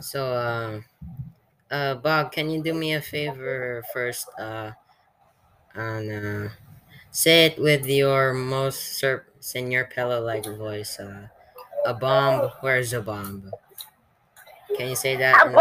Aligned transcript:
So, 0.00 0.32
uh, 0.32 0.80
uh, 1.70 1.94
Bob, 1.96 2.32
can 2.32 2.50
you 2.50 2.62
do 2.62 2.74
me 2.74 2.94
a 2.94 3.00
favor 3.00 3.82
first? 3.92 4.28
Uh, 4.38 4.72
and 5.74 6.10
uh, 6.10 6.50
say 7.10 7.46
it 7.46 7.58
with 7.58 7.86
your 7.86 8.32
most 8.32 8.98
ser- 8.98 9.26
senior 9.40 9.84
pillow-like 9.84 10.46
voice. 10.56 10.98
Uh, 10.98 11.28
a 11.86 11.94
bomb. 11.94 12.50
Where's 12.60 12.92
a 12.92 13.00
bomb? 13.00 13.50
Can 14.76 14.88
you 14.88 14.96
say 14.96 15.16
that? 15.16 15.46
in 15.46 15.56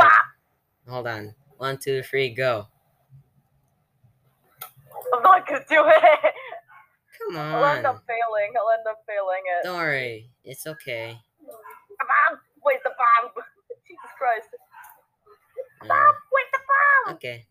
Hold 0.92 1.08
on. 1.08 1.36
One, 1.58 1.78
two, 1.78 2.02
three, 2.04 2.30
go. 2.34 2.68
I'm 5.14 5.24
not 5.24 5.48
gonna 5.48 5.60
do 5.70 5.84
it. 5.86 6.34
Come 7.20 7.38
on. 7.38 7.56
I'll 7.56 7.76
end 7.76 7.86
up 7.86 8.04
failing. 8.08 8.54
I'll 8.58 8.71
end 8.78 8.88
up 8.90 9.04
failing 9.06 9.44
it. 9.46 9.66
Don't 9.66 9.78
worry. 9.78 10.30
It's 10.44 10.66
okay. 10.66 11.18
The 11.46 12.06
bomb. 12.06 12.40
Wait, 12.64 12.80
the 12.84 12.92
bomb. 12.92 13.44
Christ. 14.20 14.50
Uh, 15.82 15.88
Bomb. 15.88 16.16
Wait, 16.36 16.50
the 16.52 16.60
bomb. 16.68 17.16
okay. 17.16 17.48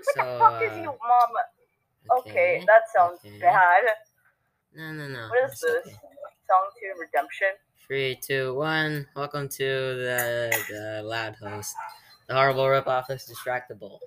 What 0.00 0.14
So, 0.16 0.20
the 0.24 0.38
fuck 0.40 0.62
is 0.64 0.76
you, 0.80 0.88
uh, 0.88 0.96
mom? 0.96 2.20
Okay, 2.24 2.64
that 2.66 2.88
sounds 2.96 3.20
okay. 3.20 3.38
bad. 3.38 3.84
No, 4.74 4.92
no, 4.92 5.08
no. 5.08 5.28
What 5.28 5.44
is 5.52 5.60
this? 5.60 5.86
okay. 5.86 5.96
Song 6.48 6.64
to 6.80 7.00
redemption. 7.00 7.48
Three, 7.86 8.16
two, 8.16 8.54
one. 8.54 9.06
Welcome 9.14 9.48
to 9.60 9.64
the 9.64 10.48
the 10.70 11.02
loud 11.04 11.36
host, 11.36 11.74
the 12.26 12.34
horrible 12.34 12.64
ripoff 12.64 13.10
is 13.10 13.28
distractible. 13.28 13.98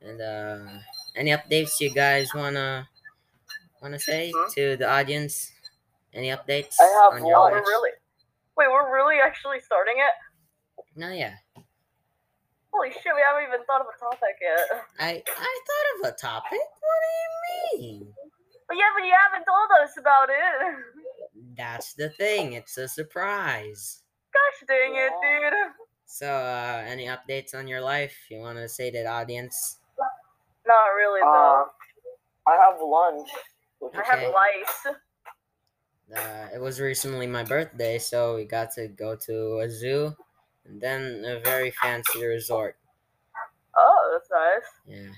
And 0.00 0.20
uh, 0.20 0.78
any 1.16 1.30
updates 1.32 1.80
you 1.80 1.90
guys 1.90 2.30
wanna 2.34 2.88
wanna 3.82 3.98
say 3.98 4.30
Hmm? 4.34 4.48
to 4.54 4.76
the 4.76 4.88
audience? 4.88 5.50
Any 6.12 6.28
updates 6.28 6.76
I 6.80 6.86
have 7.02 7.12
on 7.14 7.26
your 7.26 7.40
one. 7.40 7.52
we're 7.52 7.58
really. 7.66 7.90
Wait, 8.56 8.68
we're 8.70 8.94
really 8.94 9.16
actually 9.18 9.58
starting 9.60 9.94
it? 9.98 10.14
No, 10.96 11.10
yeah. 11.10 11.34
Holy 12.72 12.90
shit, 12.90 13.12
we 13.14 13.22
haven't 13.26 13.48
even 13.48 13.64
thought 13.66 13.80
of 13.80 13.86
a 13.94 13.98
topic 13.98 14.36
yet. 14.40 14.82
I 14.98 15.22
I 15.26 15.60
thought 15.68 16.08
of 16.08 16.14
a 16.14 16.16
topic. 16.16 16.58
What 16.58 17.00
do 17.04 17.78
you 17.78 17.82
mean? 17.82 18.06
But 18.66 18.76
yeah, 18.76 18.90
but 18.98 19.06
you 19.06 19.14
haven't 19.14 19.44
told 19.44 19.70
us 19.82 19.92
about 19.98 20.28
it. 20.30 20.76
That's 21.56 21.94
the 21.94 22.10
thing. 22.10 22.54
It's 22.54 22.76
a 22.78 22.88
surprise. 22.88 24.02
Gosh 24.32 24.66
dang 24.68 24.96
it, 24.96 25.12
dude. 25.22 25.52
So, 26.06 26.26
uh, 26.26 26.82
any 26.86 27.06
updates 27.06 27.54
on 27.54 27.66
your 27.68 27.80
life 27.80 28.16
you 28.30 28.38
wanna 28.38 28.68
say 28.68 28.90
to 28.90 28.98
the 29.02 29.06
audience? 29.08 29.78
Not 30.66 30.86
really 30.96 31.20
Uh, 31.22 31.32
though. 31.32 31.66
I 32.46 32.56
have 32.56 32.80
lunch. 32.80 33.30
which 33.80 33.94
I 33.96 34.16
have 34.16 34.32
lice. 34.32 34.96
Uh, 36.16 36.48
it 36.54 36.60
was 36.60 36.80
recently 36.80 37.26
my 37.26 37.42
birthday, 37.44 37.98
so 37.98 38.34
we 38.36 38.44
got 38.44 38.70
to 38.72 38.88
go 38.88 39.16
to 39.16 39.60
a 39.60 39.68
zoo 39.68 40.14
and 40.64 40.80
then 40.80 41.24
a 41.24 41.40
very 41.40 41.70
fancy 41.70 42.24
resort. 42.24 42.76
Oh, 43.76 44.10
that's 44.12 44.30
nice. 44.30 44.70
Yeah. 44.86 45.12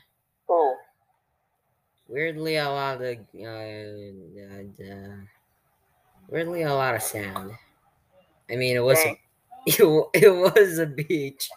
cool. 0.46 0.76
Weirdly, 2.08 2.56
a 2.56 2.68
lot 2.68 3.00
of 3.00 3.18
uh, 3.34 3.38
uh, 3.44 4.84
uh, 4.92 5.16
weirdly 6.28 6.62
a 6.62 6.72
lot 6.74 6.94
of 6.94 7.02
sand. 7.02 7.52
I 8.50 8.56
mean, 8.56 8.76
it 8.76 8.80
was 8.80 8.98
Dang. 9.04 9.16
it, 9.66 9.80
it 10.14 10.30
was 10.30 10.78
a 10.78 10.86
beach. 10.86 11.48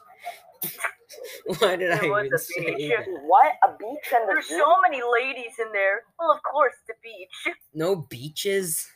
Why 1.59 1.75
did 1.75 1.91
It 1.91 2.03
I 2.03 2.05
was 2.05 2.25
even 2.25 2.33
a 2.33 2.39
say 2.39 2.75
beach. 2.75 2.93
that? 2.97 3.05
What? 3.25 3.53
A 3.63 3.77
beach 3.77 4.13
and 4.13 4.23
a 4.23 4.27
There's 4.27 4.47
zoo? 4.47 4.57
so 4.57 4.81
many 4.81 5.01
ladies 5.01 5.53
in 5.59 5.71
there. 5.71 6.03
Well, 6.19 6.31
of 6.31 6.41
course, 6.43 6.75
the 6.87 6.93
beach. 7.03 7.55
No 7.73 7.95
beaches. 7.95 8.87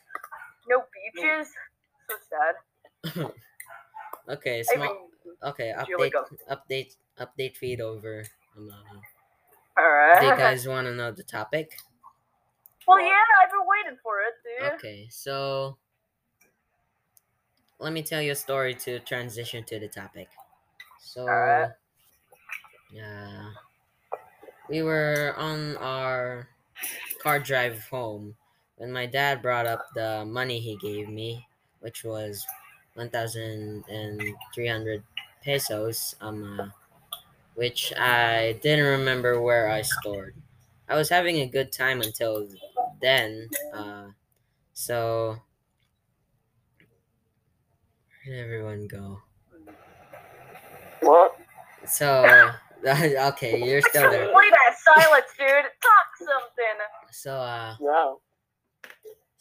No 0.68 0.84
beaches. 1.14 1.48
So 2.08 2.16
sad. 2.30 2.54
okay, 4.28 4.62
I 4.70 4.72
small. 4.72 4.88
mean, 5.26 5.36
Okay, 5.42 5.72
update, 5.76 6.12
update, 6.50 6.96
update 7.18 7.56
feed 7.56 7.80
over. 7.80 8.24
Um, 8.56 8.70
uh, 8.70 9.00
alright. 9.78 10.20
do 10.20 10.26
you 10.26 10.32
guys 10.36 10.66
want 10.66 10.86
to 10.86 10.94
know 10.94 11.10
the 11.12 11.22
topic? 11.22 11.78
well, 12.86 13.00
yeah, 13.00 13.20
I've 13.42 13.50
been 13.50 13.66
waiting 13.66 13.98
for 14.02 14.20
it, 14.20 14.34
dude. 14.44 14.80
Okay, 14.80 15.08
so 15.10 15.78
let 17.78 17.92
me 17.92 18.02
tell 18.02 18.20
you 18.22 18.32
a 18.32 18.36
story 18.36 18.74
to 18.74 18.98
transition 19.00 19.64
to 19.64 19.78
the 19.78 19.88
topic. 19.88 20.28
So, 20.98 21.22
Alright. 21.28 21.70
yeah, 22.90 23.52
we 24.68 24.82
were 24.82 25.34
on 25.36 25.76
our 25.78 26.48
car 27.22 27.40
drive 27.40 27.88
home 27.88 28.36
when 28.76 28.92
my 28.92 29.06
dad 29.06 29.42
brought 29.42 29.66
up 29.66 29.88
the 29.94 30.24
money 30.26 30.60
he 30.60 30.76
gave 30.76 31.08
me, 31.08 31.48
which 31.80 32.04
was 32.04 32.46
one 32.94 33.10
thousand 33.10 33.84
and 33.88 34.22
three 34.54 34.68
hundred 34.68 35.02
pesos. 35.42 36.16
Um, 36.20 36.60
uh, 36.60 36.68
which 37.54 37.92
I 37.96 38.58
didn't 38.62 38.84
remember 38.84 39.40
where 39.40 39.68
I 39.70 39.82
stored. 39.82 40.34
I 40.88 40.96
was 40.96 41.08
having 41.08 41.36
a 41.36 41.46
good 41.46 41.72
time 41.72 42.00
until 42.00 42.48
then. 43.00 43.48
Uh, 43.72 44.08
so 44.72 45.38
where 48.26 48.36
did 48.36 48.44
everyone 48.44 48.86
go? 48.88 49.20
What? 51.00 51.38
So 51.86 52.50
okay, 52.86 53.64
you're 53.64 53.82
still 53.82 54.10
there. 54.10 54.30
Play 54.32 54.50
that 54.50 54.76
silence, 54.82 55.26
dude. 55.38 55.48
Talk 55.48 56.08
something. 56.18 56.78
So 57.10 57.34
uh, 57.34 57.76
Yeah. 57.80 58.14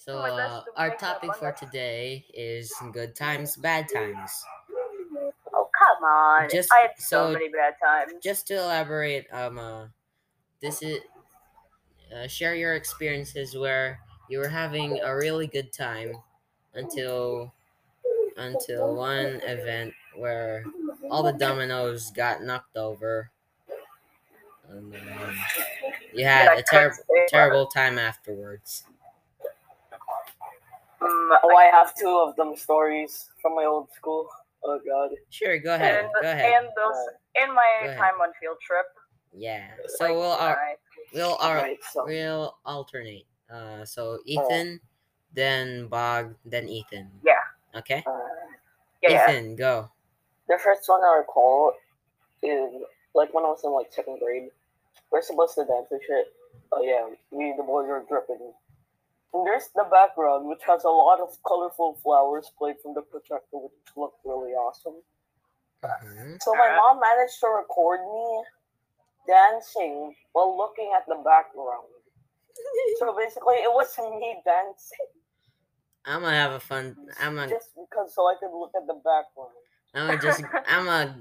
So 0.06 0.18
uh, 0.18 0.64
our 0.76 0.96
topic 0.98 1.34
for 1.36 1.52
today 1.54 2.26
is 2.34 2.74
good 2.92 3.16
times, 3.16 3.56
bad 3.56 3.88
times. 3.94 4.32
Oh, 5.54 5.70
come 5.78 6.04
on. 6.04 6.50
Just- 6.50 6.70
I 6.74 6.82
had 6.88 6.92
so, 6.98 7.28
so- 7.28 7.34
many 7.34 7.50
bad 7.50 7.76
times. 7.82 8.14
Just 8.22 8.48
to 8.48 8.56
elaborate, 8.56 9.28
um, 9.32 9.58
uh, 9.58 9.86
this 10.62 10.82
is 10.82 11.00
uh, 12.14 12.28
share 12.28 12.56
your 12.56 12.76
experiences 12.76 13.56
where 13.56 14.00
you 14.30 14.40
were 14.40 14.48
having 14.50 15.00
a 15.02 15.16
really 15.16 15.48
good 15.48 15.72
time 15.72 16.14
until 16.74 17.54
until 18.38 18.96
one 18.96 19.40
event 19.46 19.94
where 20.16 20.64
all 21.10 21.24
the 21.24 21.34
dominoes 21.34 22.12
got 22.12 22.44
knocked 22.44 22.76
over. 22.78 23.30
And 24.70 24.94
um, 24.96 25.36
you 26.14 26.26
had 26.26 26.58
a 26.58 26.64
terrible 26.64 26.98
terrible 27.28 27.68
time 27.68 28.00
afterwards. 28.00 28.86
Mm, 31.04 31.38
Oh, 31.44 31.56
I 31.56 31.66
have 31.66 31.94
two 31.96 32.10
of 32.10 32.36
them 32.36 32.56
stories 32.56 33.30
from 33.42 33.56
my 33.56 33.66
old 33.66 33.92
school. 33.94 34.28
Oh 34.64 34.80
god. 34.88 35.12
Sure, 35.30 35.60
go 35.60 35.76
ahead. 35.76 36.06
and, 36.06 36.14
Go 36.22 36.30
ahead. 36.30 36.54
and 36.58 36.68
those 36.76 36.96
in 37.36 37.54
my 37.54 37.94
time 37.98 38.16
on 38.22 38.30
field 38.40 38.58
trip. 38.66 38.86
Yeah. 39.34 39.68
So 39.98 40.06
Like, 40.06 40.14
we'll 40.14 40.32
uh, 40.32 40.38
alright. 40.38 40.78
we'll 41.14 41.34
uh, 41.42 41.48
Alright, 41.48 41.80
so 41.92 42.06
we'll 42.06 42.58
alternate. 42.66 43.26
Uh, 43.52 43.84
so 43.84 44.20
Ethan, 44.26 44.80
then 45.34 45.88
Bog, 45.88 46.36
then 46.46 46.70
Ethan. 46.70 47.10
Yeah. 47.26 47.42
Okay. 47.76 48.04
uh, 48.08 48.12
Yeah, 49.02 49.10
yeah. 49.12 49.30
Ethan, 49.32 49.56
go. 49.58 49.90
the 50.48 50.58
first 50.64 50.88
one 50.88 51.02
I 51.02 51.18
recall 51.18 51.74
is 52.42 52.72
like 53.16 53.34
when 53.34 53.44
I 53.44 53.50
was 53.50 53.62
in 53.64 53.72
like 53.72 53.92
second 53.92 54.20
grade. 54.20 54.50
We're 55.12 55.22
supposed 55.22 55.56
to 55.56 55.66
dance 55.66 55.88
and 55.92 56.02
shit. 56.08 56.28
Oh 56.72 56.82
yeah, 56.84 57.06
we 57.32 57.54
the 57.58 57.64
boys 57.64 57.90
are 57.90 58.04
dripping. 58.08 58.54
And 59.34 59.46
there's 59.46 59.70
the 59.76 59.86
background, 59.90 60.48
which 60.48 60.62
has 60.68 60.84
a 60.84 60.90
lot 60.90 61.20
of 61.20 61.36
colorful 61.46 62.00
flowers 62.04 62.52
played 62.58 62.76
from 62.82 62.94
the 62.94 63.02
projector, 63.02 63.58
which 63.58 63.74
looked 63.98 64.20
really 64.26 64.54
awesome. 64.54 65.02
Mhm. 65.84 66.42
So 66.42 66.54
my 66.56 66.76
mom 66.76 67.00
managed 67.00 67.40
to 67.42 67.48
record 67.48 68.00
me 68.00 68.44
dancing 69.28 70.16
while 70.32 70.56
looking 70.56 70.94
at 70.96 71.06
the 71.08 71.16
background. 71.24 71.88
So 73.00 73.16
basically, 73.18 73.56
it 73.56 73.74
was 73.74 73.98
me 74.20 74.42
dancing 74.46 75.08
I'm 76.06 76.22
gonna 76.22 76.36
have 76.36 76.52
a 76.52 76.60
fun. 76.60 76.96
I'm 77.22 77.36
gonna. 77.36 77.50
just 77.50 77.70
because 77.76 78.14
so 78.14 78.28
I 78.28 78.36
could 78.40 78.52
look 78.58 78.72
at 78.76 78.86
the 78.88 78.96
background. 78.96 79.56
I'm 79.94 80.08
gonna 80.08 80.22
just. 80.22 80.44
I'm 80.68 80.88
a. 80.88 81.16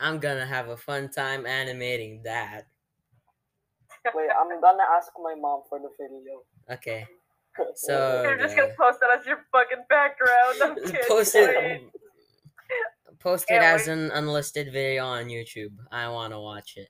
I'm 0.00 0.18
gonna 0.18 0.46
have 0.46 0.68
a 0.68 0.76
fun 0.76 1.08
time 1.08 1.46
animating 1.46 2.22
that. 2.24 2.66
Wait, 4.14 4.28
I'm 4.38 4.48
gonna 4.60 4.82
ask 4.96 5.12
my 5.22 5.34
mom 5.34 5.62
for 5.68 5.78
the 5.78 5.88
video. 5.98 6.42
Okay. 6.70 7.06
So 7.76 8.22
You're 8.22 8.38
just 8.38 8.54
the- 8.56 8.62
gonna 8.62 8.74
post 8.78 9.00
that 9.00 9.18
as 9.18 9.26
your 9.26 9.38
fucking 9.52 9.84
background. 9.88 10.56
I'm 10.62 10.92
post 11.08 11.34
it. 11.34 11.82
Post 13.20 13.46
it 13.48 13.62
as 13.62 13.88
an 13.88 14.10
unlisted 14.10 14.70
video 14.70 15.06
on 15.06 15.26
YouTube. 15.26 15.72
I 15.90 16.08
want 16.08 16.34
to 16.34 16.40
watch 16.40 16.76
it. 16.76 16.88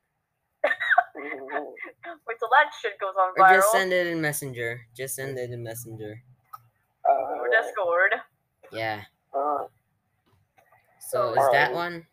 Wait 0.65 2.39
till 2.41 2.49
that 2.51 2.73
shit 2.83 2.99
goes 3.01 3.15
on 3.17 3.35
viral. 3.39 3.51
Or 3.53 3.57
just 3.59 3.71
send 3.71 3.93
it 3.93 4.09
in 4.09 4.21
Messenger. 4.21 4.81
Just 4.97 5.15
send 5.15 5.39
it 5.39 5.51
in 5.53 5.63
Messenger. 5.63 6.21
uh, 7.09 7.13
or 7.39 7.49
Discord. 7.51 8.15
Yeah. 8.73 9.03
uh, 9.33 9.67
So 10.99 11.33
is 11.35 11.39
Alright. 11.39 11.53
that 11.53 11.73
one? 11.73 12.05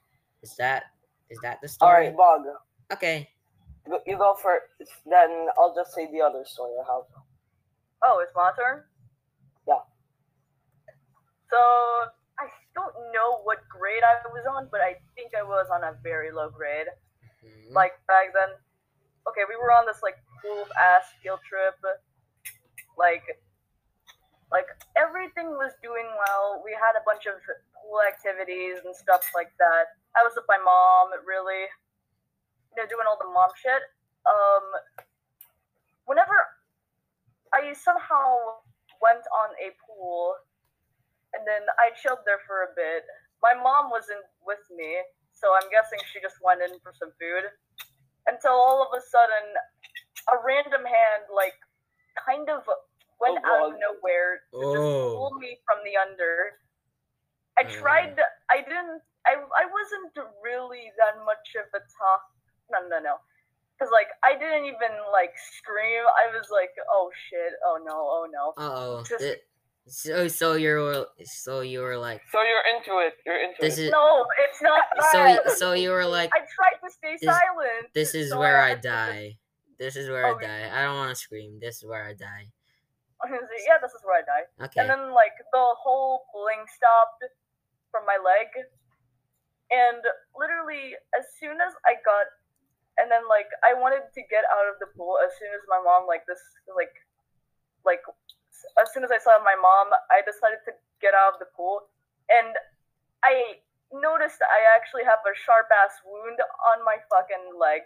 Is 0.44 0.56
that 0.58 0.84
is 1.32 1.40
that 1.42 1.58
the 1.64 1.68
story? 1.68 2.08
right, 2.08 2.16
Bog, 2.16 2.42
Okay. 2.94 3.28
you 4.06 4.18
go 4.18 4.36
first. 4.36 4.66
Then 5.10 5.48
I'll 5.58 5.74
just 5.74 5.96
say 5.96 6.08
the 6.12 6.22
other 6.22 6.44
story 6.46 6.74
I 6.80 6.94
have. 6.94 7.06
Oh, 8.04 8.20
it's 8.20 8.34
my 8.36 8.52
turn? 8.58 8.84
Yeah. 9.68 9.86
So, 11.50 11.58
I 12.40 12.50
don't 12.74 12.96
know 13.14 13.42
what 13.44 13.60
grade 13.70 14.02
I 14.04 14.26
was 14.30 14.46
on, 14.50 14.70
but 14.72 14.82
I 14.82 14.98
think 15.16 15.34
I 15.38 15.44
was 15.44 15.68
on 15.72 15.84
a 15.84 15.94
very 16.02 16.32
low 16.32 16.50
grade. 16.50 16.88
Mhm. 17.44 17.74
Like 17.74 17.94
back 18.08 18.34
then, 18.34 18.50
okay, 19.28 19.46
we 19.48 19.56
were 19.56 19.72
on 19.72 19.86
this 19.86 20.02
like 20.02 20.18
cool 20.42 20.66
ass 20.80 21.12
field 21.22 21.40
trip. 21.48 21.78
Like, 22.98 23.24
like 24.52 24.68
everything 24.98 25.50
was 25.58 25.74
doing 25.82 26.08
well. 26.18 26.62
We 26.66 26.72
had 26.74 26.98
a 26.98 27.04
bunch 27.06 27.26
of 27.26 27.36
cool 27.82 28.02
activities 28.02 28.80
and 28.84 28.96
stuff 28.96 29.22
like 29.36 29.52
that. 29.58 29.96
I 30.18 30.24
was 30.24 30.34
with 30.36 30.46
my 30.48 30.58
mom, 30.58 31.10
really, 31.26 31.70
you 32.76 32.76
know, 32.78 32.88
doing 32.88 33.06
all 33.08 33.18
the 33.18 33.30
mom 33.30 33.50
shit. 33.56 33.82
Um, 34.26 34.66
whenever 36.06 36.36
I 37.54 37.74
somehow 37.74 38.62
went 39.02 39.24
on 39.44 39.50
a 39.60 39.72
pool, 39.86 40.36
and 41.34 41.46
then 41.48 41.64
I 41.80 41.92
chilled 42.02 42.24
there 42.26 42.40
for 42.48 42.64
a 42.64 42.74
bit. 42.76 43.04
My 43.42 43.54
mom 43.54 43.90
wasn't 43.90 44.24
with 44.46 44.62
me, 44.72 45.02
so 45.34 45.54
I'm 45.54 45.70
guessing 45.72 46.00
she 46.12 46.22
just 46.22 46.38
went 46.44 46.62
in 46.62 46.80
for 46.80 46.94
some 46.94 47.12
food. 47.20 47.50
Until 48.28 48.54
all 48.54 48.84
of 48.86 48.94
a 48.96 49.02
sudden, 49.02 49.46
a 50.32 50.38
random 50.46 50.86
hand, 50.86 51.26
like, 51.34 51.58
kind 52.26 52.50
of 52.50 52.64
went 53.20 53.40
Oh, 53.44 53.50
out 53.50 53.74
of 53.74 53.80
nowhere 53.80 54.42
to 54.54 54.62
just 54.62 54.78
Oh. 54.78 55.18
pull 55.18 55.34
me 55.40 55.60
from 55.66 55.84
the 55.84 55.98
under. 55.98 56.60
I 57.58 57.64
Uh. 57.64 57.72
tried. 57.72 58.20
I 58.50 58.62
didn't. 58.62 59.02
I 59.26 59.34
I 59.36 59.66
wasn't 59.66 60.18
really 60.42 60.92
that 60.98 61.18
much 61.26 61.56
of 61.56 61.68
a 61.74 61.80
talk. 61.80 62.24
No, 62.70 62.88
no, 62.88 63.00
no. 63.00 63.20
Because 63.82 63.92
like 63.92 64.10
I 64.24 64.38
didn't 64.38 64.66
even 64.70 64.94
like 65.12 65.34
scream. 65.58 66.06
I 66.06 66.30
was 66.38 66.50
like, 66.54 66.70
oh 66.94 67.10
shit, 67.30 67.54
oh 67.66 67.80
no, 67.84 67.98
oh 67.98 68.28
no. 68.30 68.54
Uh-oh. 68.64 69.04
Just- 69.10 69.42
So 69.90 70.28
so 70.28 70.54
you're 70.54 71.08
so 71.26 71.62
you 71.62 71.82
were 71.82 71.98
like 71.98 72.22
So 72.32 72.38
you're 72.46 72.62
into 72.78 73.02
it. 73.02 73.18
You're 73.26 73.42
into 73.42 73.58
this 73.60 73.80
it. 73.80 73.86
is 73.86 73.92
No, 73.92 74.24
it's 74.46 74.62
not 74.62 74.84
so 75.12 75.18
that. 75.18 75.42
y- 75.48 75.54
so 75.58 75.74
you 75.74 75.90
were 75.90 76.06
like 76.06 76.30
I 76.32 76.46
tried 76.46 76.78
to 76.86 76.94
stay 76.94 77.18
This- 77.18 77.26
silent. 77.26 77.90
this 77.98 78.14
is 78.14 78.30
so 78.30 78.38
where 78.38 78.62
I 78.62 78.70
had 78.78 78.84
to- 78.84 78.88
die. 78.88 79.38
This 79.80 79.96
is 79.96 80.08
where 80.14 80.28
I 80.28 80.34
oh, 80.34 80.38
die. 80.38 80.70
I 80.72 80.84
don't 80.86 80.98
want 81.02 81.10
to 81.10 81.16
scream. 81.18 81.58
This 81.60 81.78
is 81.82 81.86
where 81.90 82.06
I 82.06 82.14
die. 82.14 82.54
yeah, 83.26 83.82
this 83.82 83.94
is 83.98 84.02
where 84.06 84.22
I 84.22 84.26
die. 84.30 84.46
Okay. 84.70 84.78
And 84.82 84.88
then 84.88 85.10
like 85.18 85.34
the 85.52 85.66
whole 85.82 86.26
pulling 86.32 86.62
stopped 86.70 87.26
from 87.90 88.06
my 88.06 88.22
leg, 88.22 88.54
and 89.74 90.06
literally 90.38 90.94
as 91.18 91.26
soon 91.42 91.58
as 91.58 91.74
I 91.90 91.98
got, 92.06 92.28
and 93.02 93.10
then 93.10 93.26
like 93.28 93.50
I 93.66 93.74
wanted 93.74 94.06
to 94.14 94.22
get 94.30 94.46
out 94.54 94.70
of 94.70 94.78
the 94.80 94.88
pool 94.96 95.18
as 95.26 95.34
soon 95.42 95.50
as 95.58 95.66
my 95.68 95.82
mom 95.82 96.06
like 96.06 96.24
this 96.30 96.40
like, 96.70 96.94
like 97.84 98.06
as 98.78 98.94
soon 98.94 99.02
as 99.04 99.10
I 99.10 99.18
saw 99.18 99.42
my 99.42 99.58
mom, 99.58 99.90
I 100.14 100.22
decided 100.22 100.62
to 100.70 100.72
get 101.02 101.18
out 101.18 101.34
of 101.34 101.40
the 101.42 101.50
pool, 101.58 101.90
and 102.30 102.54
I 103.26 103.58
noticed 103.92 104.38
I 104.46 104.62
actually 104.78 105.04
have 105.04 105.20
a 105.26 105.34
sharp 105.34 105.68
ass 105.74 105.98
wound 106.06 106.38
on 106.70 106.86
my 106.86 106.98
fucking 107.10 107.58
leg. 107.58 107.82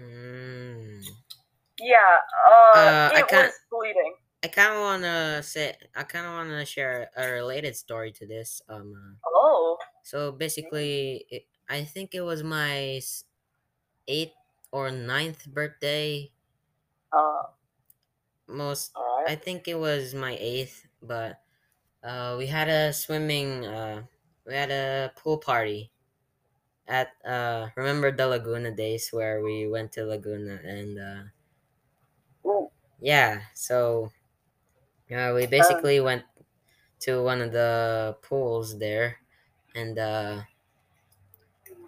Mm. 0.00 1.02
Yeah, 1.80 2.18
uh, 2.46 2.78
Uh, 2.78 3.10
I 3.14 3.18
it 3.20 3.28
can't- 3.28 3.46
was 3.48 3.58
bleeding. 3.70 4.14
I 4.44 4.48
kind 4.48 4.74
of 4.74 4.80
want 4.80 5.02
to 5.04 5.42
say 5.42 5.74
I 5.96 6.02
kind 6.04 6.26
of 6.26 6.32
want 6.34 6.50
to 6.50 6.66
share 6.66 7.08
a 7.16 7.32
related 7.32 7.74
story 7.76 8.12
to 8.12 8.26
this. 8.26 8.60
Um 8.68 8.92
uh, 9.24 9.30
Oh, 9.34 9.78
so 10.02 10.32
basically 10.32 11.24
it, 11.30 11.46
I 11.68 11.84
think 11.84 12.14
it 12.14 12.20
was 12.20 12.42
my 12.42 13.00
8th 14.08 14.36
or 14.72 14.90
ninth 14.90 15.46
birthday. 15.46 16.32
uh, 17.12 17.44
Most 18.46 18.96
All 18.96 19.24
I 19.26 19.36
think 19.36 19.68
it 19.68 19.74
was 19.74 20.14
my 20.14 20.34
eighth, 20.40 20.86
but 21.02 21.42
uh, 22.02 22.36
we 22.38 22.46
had 22.48 22.68
a 22.68 22.92
swimming. 22.92 23.66
Uh, 23.66 24.06
we 24.46 24.54
had 24.54 24.70
a 24.72 25.12
pool 25.16 25.38
party 25.38 25.92
at 26.88 27.08
uh, 27.24 27.70
remember 27.76 28.10
the 28.12 28.26
Laguna 28.28 28.72
days 28.74 29.10
where 29.12 29.42
we 29.42 29.68
went 29.68 29.92
to 29.92 30.04
Laguna 30.06 30.56
and 30.64 30.98
uh, 30.98 31.24
yeah, 33.00 33.42
so 33.54 34.10
uh, 35.14 35.32
we 35.34 35.46
basically 35.46 36.00
went 36.00 36.24
to 37.00 37.22
one 37.22 37.42
of 37.42 37.52
the 37.52 38.16
pools 38.22 38.78
there, 38.78 39.18
and 39.74 39.98
uh, 39.98 40.42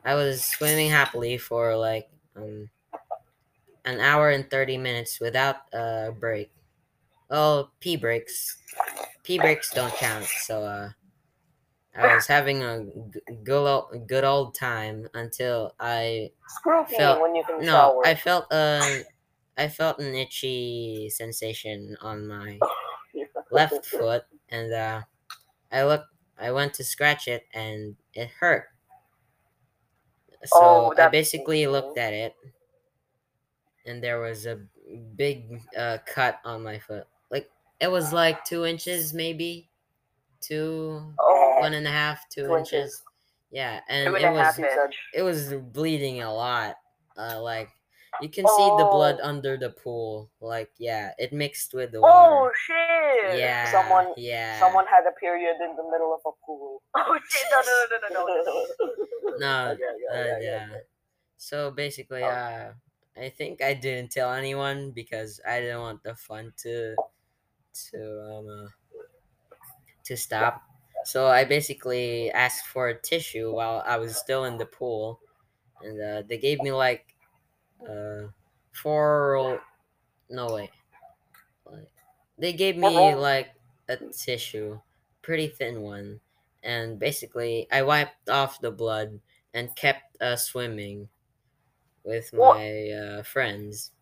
I 0.06 0.14
was 0.16 0.44
swimming 0.44 0.90
happily 0.90 1.38
for 1.38 1.76
like 1.76 2.10
um, 2.36 2.70
an 3.84 4.00
hour 4.00 4.30
and 4.30 4.50
thirty 4.50 4.76
minutes 4.76 5.20
without 5.20 5.72
a 5.72 6.12
break. 6.18 6.52
Oh, 7.30 7.70
pee 7.80 7.96
breaks. 7.96 8.58
Pee 9.24 9.38
breaks 9.38 9.72
don't 9.72 9.94
count. 9.94 10.26
So 10.26 10.64
uh, 10.64 10.90
I 11.94 12.14
was 12.14 12.26
having 12.26 12.62
a 12.62 12.84
good 13.42 13.66
old, 13.66 14.06
good 14.06 14.24
old 14.24 14.54
time 14.54 15.08
until 15.14 15.74
I 15.80 16.32
Screw 16.48 16.84
Felt- 16.86 17.22
when 17.22 17.34
you 17.34 17.44
can 17.44 17.62
no, 17.62 17.72
shower. 17.72 18.02
I 18.04 18.14
felt 18.14 18.52
a 18.52 19.04
I 19.56 19.68
felt 19.68 19.98
an 20.00 20.14
itchy 20.14 21.10
sensation 21.10 21.96
on 22.00 22.26
my 22.28 22.60
left 23.50 23.86
foot, 23.86 24.24
and 24.48 24.72
uh, 24.72 25.02
I 25.72 25.84
looked. 25.84 26.08
I 26.38 26.52
went 26.52 26.74
to 26.76 26.84
scratch 26.84 27.28
it, 27.28 27.46
and 27.54 27.96
it 28.14 28.30
hurt. 28.40 28.68
So 30.52 30.58
Oh, 30.60 30.94
I 30.96 31.08
basically 31.08 31.64
makes 31.64 31.72
looked 31.72 31.98
at 31.98 32.12
it, 32.12 32.34
and 33.86 34.02
there 34.02 34.20
was 34.20 34.46
a 34.46 34.60
big 35.16 35.60
uh, 35.76 35.98
cut 36.06 36.40
on 36.44 36.62
my 36.62 36.78
foot. 36.78 37.06
Like 37.30 37.50
it 37.80 37.88
was 37.90 38.12
like 38.12 38.44
two 38.44 38.64
inches, 38.64 39.12
maybe 39.14 39.68
two, 40.40 41.02
oh, 41.18 41.56
one 41.60 41.74
and 41.74 41.86
a 41.86 41.90
half, 41.90 42.28
two, 42.28 42.46
Two 42.46 42.56
inches. 42.56 42.72
inches. 42.72 43.02
Yeah, 43.50 43.80
and 43.88 44.08
it 44.08 44.10
was 44.10 44.22
half 44.22 44.58
You 44.58 44.64
said- 44.68 44.84
inch. 44.86 44.96
it 45.14 45.22
was 45.22 45.52
bleeding 45.54 46.22
a 46.22 46.32
lot. 46.32 46.76
Uh, 47.16 47.40
like 47.40 47.70
you 48.20 48.28
can 48.28 48.46
see 48.46 48.68
the 48.78 48.88
blood 48.90 49.18
Oh. 49.22 49.28
under 49.28 49.56
the 49.56 49.70
pool. 49.70 50.30
Like 50.40 50.70
yeah, 50.78 51.12
it 51.18 51.32
mixed 51.32 51.74
with 51.74 51.92
the 51.92 52.00
water. 52.00 52.14
Oh 52.14 52.50
shit! 52.54 53.38
Yeah, 53.38 53.70
Someone- 53.70 54.14
yeah. 54.16 54.58
Someone 54.60 54.86
had 54.86 55.04
a 55.08 55.12
period 55.18 55.56
in 55.60 55.76
the 55.76 55.84
middle 55.90 56.14
of 56.14 56.20
a 56.26 56.34
pool. 56.44 56.82
Oh 56.96 57.18
shit! 57.28 57.46
No, 57.50 57.60
no, 57.60 57.74
no, 57.90 57.96
no, 58.08 58.20
no, 58.26 58.34
no. 58.44 59.38
No, 59.38 59.70
Okay, 59.72 59.82
yeah, 59.82 60.20
uh, 60.20 60.24
yeah, 60.24 60.38
yeah. 60.40 60.66
yeah. 60.72 60.76
So 61.36 61.70
basically, 61.70 62.22
Oh. 62.24 62.28
uh, 62.28 62.72
I 63.16 63.28
think 63.30 63.62
I 63.62 63.72
didn't 63.74 64.10
tell 64.12 64.32
anyone 64.32 64.90
because 64.92 65.40
I 65.46 65.60
didn't 65.60 65.80
want 65.80 66.02
the 66.02 66.14
fun 66.14 66.52
to 66.64 66.94
to 67.92 67.98
um 68.32 68.46
uh, 68.48 68.68
to 70.04 70.16
stop. 70.16 70.62
So 71.04 71.28
I 71.28 71.44
basically 71.44 72.30
asked 72.32 72.66
for 72.66 72.88
a 72.88 72.98
tissue 73.00 73.52
while 73.54 73.82
I 73.86 73.96
was 73.96 74.16
still 74.16 74.44
in 74.44 74.58
the 74.58 74.66
pool, 74.66 75.20
and 75.82 76.00
uh, 76.00 76.22
they 76.28 76.38
gave 76.38 76.60
me 76.60 76.72
like 76.72 77.15
uh 77.84 78.28
four 78.72 79.60
no 80.30 80.54
wait 80.54 80.70
like 81.66 81.90
they 82.38 82.52
gave 82.52 82.76
me 82.76 83.14
Uh-oh. 83.14 83.16
like 83.16 83.54
a 83.88 83.96
tissue 84.12 84.80
pretty 85.22 85.48
thin 85.48 85.82
one 85.82 86.20
and 86.62 86.98
basically 86.98 87.66
i 87.72 87.82
wiped 87.82 88.28
off 88.28 88.60
the 88.60 88.70
blood 88.70 89.20
and 89.54 89.74
kept 89.76 90.16
uh, 90.20 90.36
swimming 90.36 91.08
with 92.04 92.32
my 92.34 92.90
uh, 92.90 93.22
friends 93.22 93.92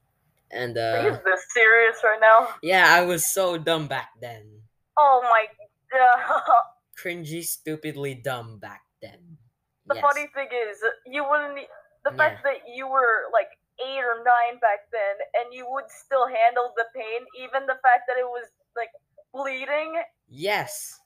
and 0.51 0.79
uh 0.79 1.19
this 1.25 1.47
serious 1.53 2.03
right 2.05 2.19
now? 2.21 2.49
yeah 2.63 2.87
i 2.95 3.01
was 3.05 3.27
so 3.27 3.57
dumb 3.59 3.87
back 3.87 4.11
then 4.21 4.63
Oh 4.97 5.21
my 5.23 5.47
god. 5.93 6.43
cringy 6.97 7.45
stupidly 7.45 8.15
dumb 8.17 8.59
back 8.59 8.87
then 9.01 9.39
The 9.87 9.95
Yes. 9.95 10.01
funny 10.01 10.27
thing 10.29 10.49
is, 10.53 10.83
you 11.07 11.25
wouldn't. 11.29 11.69
The 12.05 12.13
fact 12.13 12.43
that 12.45 12.69
you 12.69 12.87
were 12.87 13.31
like 13.33 13.49
eight 13.81 14.03
or 14.05 14.23
nine 14.25 14.59
back 14.61 14.91
then, 14.93 15.17
and 15.35 15.55
you 15.55 15.67
would 15.71 15.91
still 15.91 16.27
handle 16.27 16.73
the 16.77 16.87
pain, 16.95 17.27
even 17.39 17.67
the 17.67 17.79
fact 17.83 18.07
that 18.09 18.17
it 18.19 18.27
was 18.27 18.49
like 18.77 18.91
bleeding. 19.33 20.03
yes. 20.29 21.01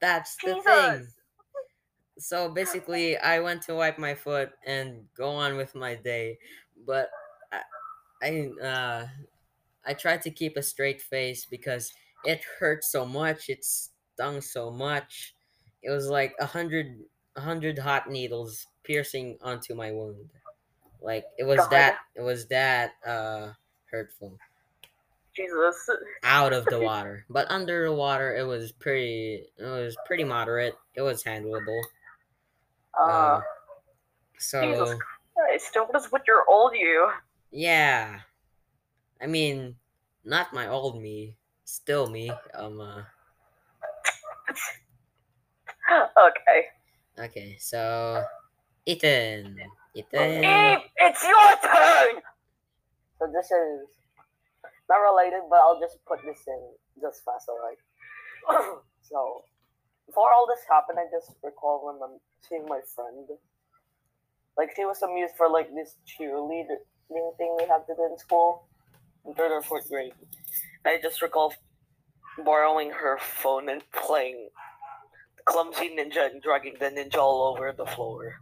That's 0.00 0.36
the 0.38 0.56
thing. 0.56 1.08
So 2.18 2.48
basically 2.50 3.16
i 3.16 3.40
went 3.40 3.62
to 3.62 3.74
wipe 3.74 3.98
my 3.98 4.14
foot 4.14 4.52
and 4.66 5.08
go 5.14 5.30
on 5.30 5.56
with 5.56 5.74
my 5.74 5.94
day 5.94 6.38
but 6.86 7.10
i 7.50 7.62
i 8.22 8.30
uh 8.62 9.08
i 9.84 9.94
tried 9.94 10.22
to 10.22 10.30
keep 10.30 10.56
a 10.56 10.62
straight 10.62 11.02
face 11.02 11.46
because 11.46 11.94
it 12.24 12.44
hurt 12.58 12.84
so 12.84 13.06
much. 13.06 13.48
It 13.50 13.64
stung 13.64 14.40
so 14.42 14.70
much. 14.70 15.34
It 15.82 15.90
was 15.90 16.08
like 16.08 16.34
a 16.40 16.46
hundred 16.46 17.04
a 17.36 17.40
hundred 17.42 17.78
hot 17.78 18.10
needles 18.10 18.68
piercing 18.84 19.38
onto 19.42 19.74
my 19.74 19.92
wound 19.92 20.30
like 21.02 21.24
it 21.38 21.44
was 21.44 21.58
God. 21.58 21.70
that 21.70 21.98
it 22.16 22.22
was 22.22 22.46
that 22.48 22.92
uh 23.06 23.52
hurtful 23.90 24.38
Jesus. 25.34 25.90
out 26.22 26.52
of 26.52 26.68
the 26.68 26.78
water 26.80 27.24
but 27.28 27.50
under 27.50 27.84
the 27.86 27.92
water 27.92 28.36
it 28.36 28.44
was 28.44 28.70
pretty 28.72 29.44
it 29.58 29.64
was 29.64 29.96
pretty 30.06 30.24
moderate 30.24 30.74
it 30.94 31.02
was 31.02 31.22
handleable 31.24 31.80
Uh, 33.00 33.06
uh, 33.06 33.40
so 34.38 34.60
Jesus 34.62 34.94
Christ, 35.34 35.76
what 35.76 35.96
is 36.00 36.12
with 36.12 36.22
your 36.26 36.44
old 36.48 36.72
you? 36.74 37.10
yeah 37.50 38.20
i 39.20 39.26
mean 39.26 39.74
not 40.24 40.52
my 40.52 40.68
old 40.68 41.00
me 41.02 41.34
still 41.64 42.08
me 42.08 42.30
um 42.54 42.80
uh 42.80 43.02
Okay. 45.92 46.66
Okay, 47.18 47.56
so 47.60 48.22
Ethan. 48.86 49.58
Ethan. 49.94 50.44
Eve, 50.44 50.84
it's 50.96 51.22
your 51.22 51.52
turn. 51.62 52.22
So 53.18 53.26
this 53.32 53.46
is 53.46 53.88
not 54.88 54.96
related, 54.96 55.42
but 55.48 55.56
I'll 55.56 55.80
just 55.80 55.98
put 56.06 56.20
this 56.24 56.40
in 56.46 56.60
just 57.00 57.24
fast, 57.24 57.48
alright? 57.48 57.78
so 59.02 59.44
before 60.06 60.32
all 60.32 60.46
this 60.46 60.64
happened, 60.68 60.98
I 60.98 61.06
just 61.10 61.36
recall 61.42 61.86
when 61.86 61.96
I'm 62.02 62.18
seeing 62.48 62.66
my 62.66 62.80
friend. 62.94 63.28
Like 64.56 64.70
she 64.76 64.84
was 64.84 65.00
amused 65.02 65.34
for 65.36 65.48
like 65.48 65.72
this 65.74 65.96
cheerleading 66.04 66.82
thing 67.38 67.56
we 67.58 67.64
had 67.64 67.86
to 67.86 67.94
do 67.96 68.08
in 68.10 68.18
school 68.18 68.66
in 69.26 69.34
third 69.34 69.52
or 69.52 69.62
fourth 69.62 69.88
grade. 69.88 70.12
I 70.84 70.98
just 71.02 71.22
recall 71.22 71.54
borrowing 72.44 72.90
her 72.90 73.18
phone 73.18 73.68
and 73.68 73.82
playing 73.92 74.48
clumsy 75.44 75.90
ninja 75.96 76.30
and 76.30 76.42
dragging 76.42 76.74
the 76.78 76.86
ninja 76.86 77.16
all 77.16 77.54
over 77.54 77.72
the 77.72 77.86
floor. 77.86 78.40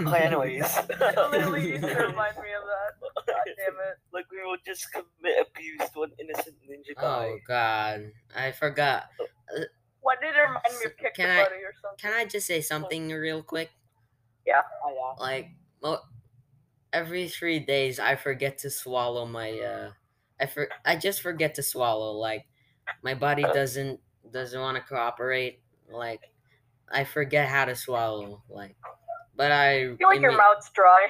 Okay, 0.00 0.18
anyways. 0.24 0.78
Literally 1.00 1.70
used 1.70 1.82
to 1.82 1.88
remind 1.94 2.36
me 2.36 2.52
of 2.54 2.64
that. 2.66 3.26
God 3.26 3.36
damn 3.56 3.74
it. 3.74 3.96
like 4.12 4.26
we 4.30 4.38
will 4.44 4.56
just 4.64 4.86
commit 4.92 5.46
abuse 5.46 5.90
to 5.94 6.02
an 6.04 6.12
innocent 6.20 6.56
ninja 6.68 6.94
guy. 6.96 7.02
Oh 7.26 7.38
God, 7.46 8.12
I 8.36 8.52
forgot. 8.52 9.04
What 10.00 10.20
did 10.20 10.34
it 10.34 10.38
remind 10.40 10.78
me 10.80 10.86
of 10.86 10.96
kick 10.96 11.14
Can 11.14 11.28
the 11.28 11.34
I- 11.34 11.44
or 11.46 11.72
something? 11.80 11.98
Can 11.98 12.12
I 12.12 12.24
just 12.24 12.46
say 12.46 12.60
something 12.60 13.08
real 13.10 13.42
quick? 13.42 13.70
Oh 14.48 14.52
yeah. 14.94 15.22
Like, 15.24 15.48
well, 15.80 16.04
every 16.92 17.28
three 17.28 17.60
days 17.60 17.98
I 18.00 18.16
forget 18.16 18.58
to 18.58 18.70
swallow 18.70 19.26
my. 19.26 19.50
uh 19.60 19.90
I 20.40 20.46
for 20.46 20.68
I 20.84 20.96
just 20.96 21.20
forget 21.22 21.54
to 21.56 21.62
swallow. 21.62 22.12
Like, 22.12 22.46
my 23.02 23.14
body 23.14 23.42
doesn't 23.42 24.00
doesn't 24.32 24.60
want 24.60 24.76
to 24.76 24.82
cooperate. 24.82 25.60
Like, 25.90 26.20
I 26.90 27.04
forget 27.04 27.48
how 27.48 27.64
to 27.66 27.76
swallow. 27.76 28.42
Like, 28.48 28.74
but 29.36 29.50
I. 29.52 29.92
I 29.92 29.96
feel 29.96 30.08
like 30.08 30.20
your 30.20 30.32
imme- 30.32 30.38
mouth's 30.38 30.70
dry. 30.70 31.08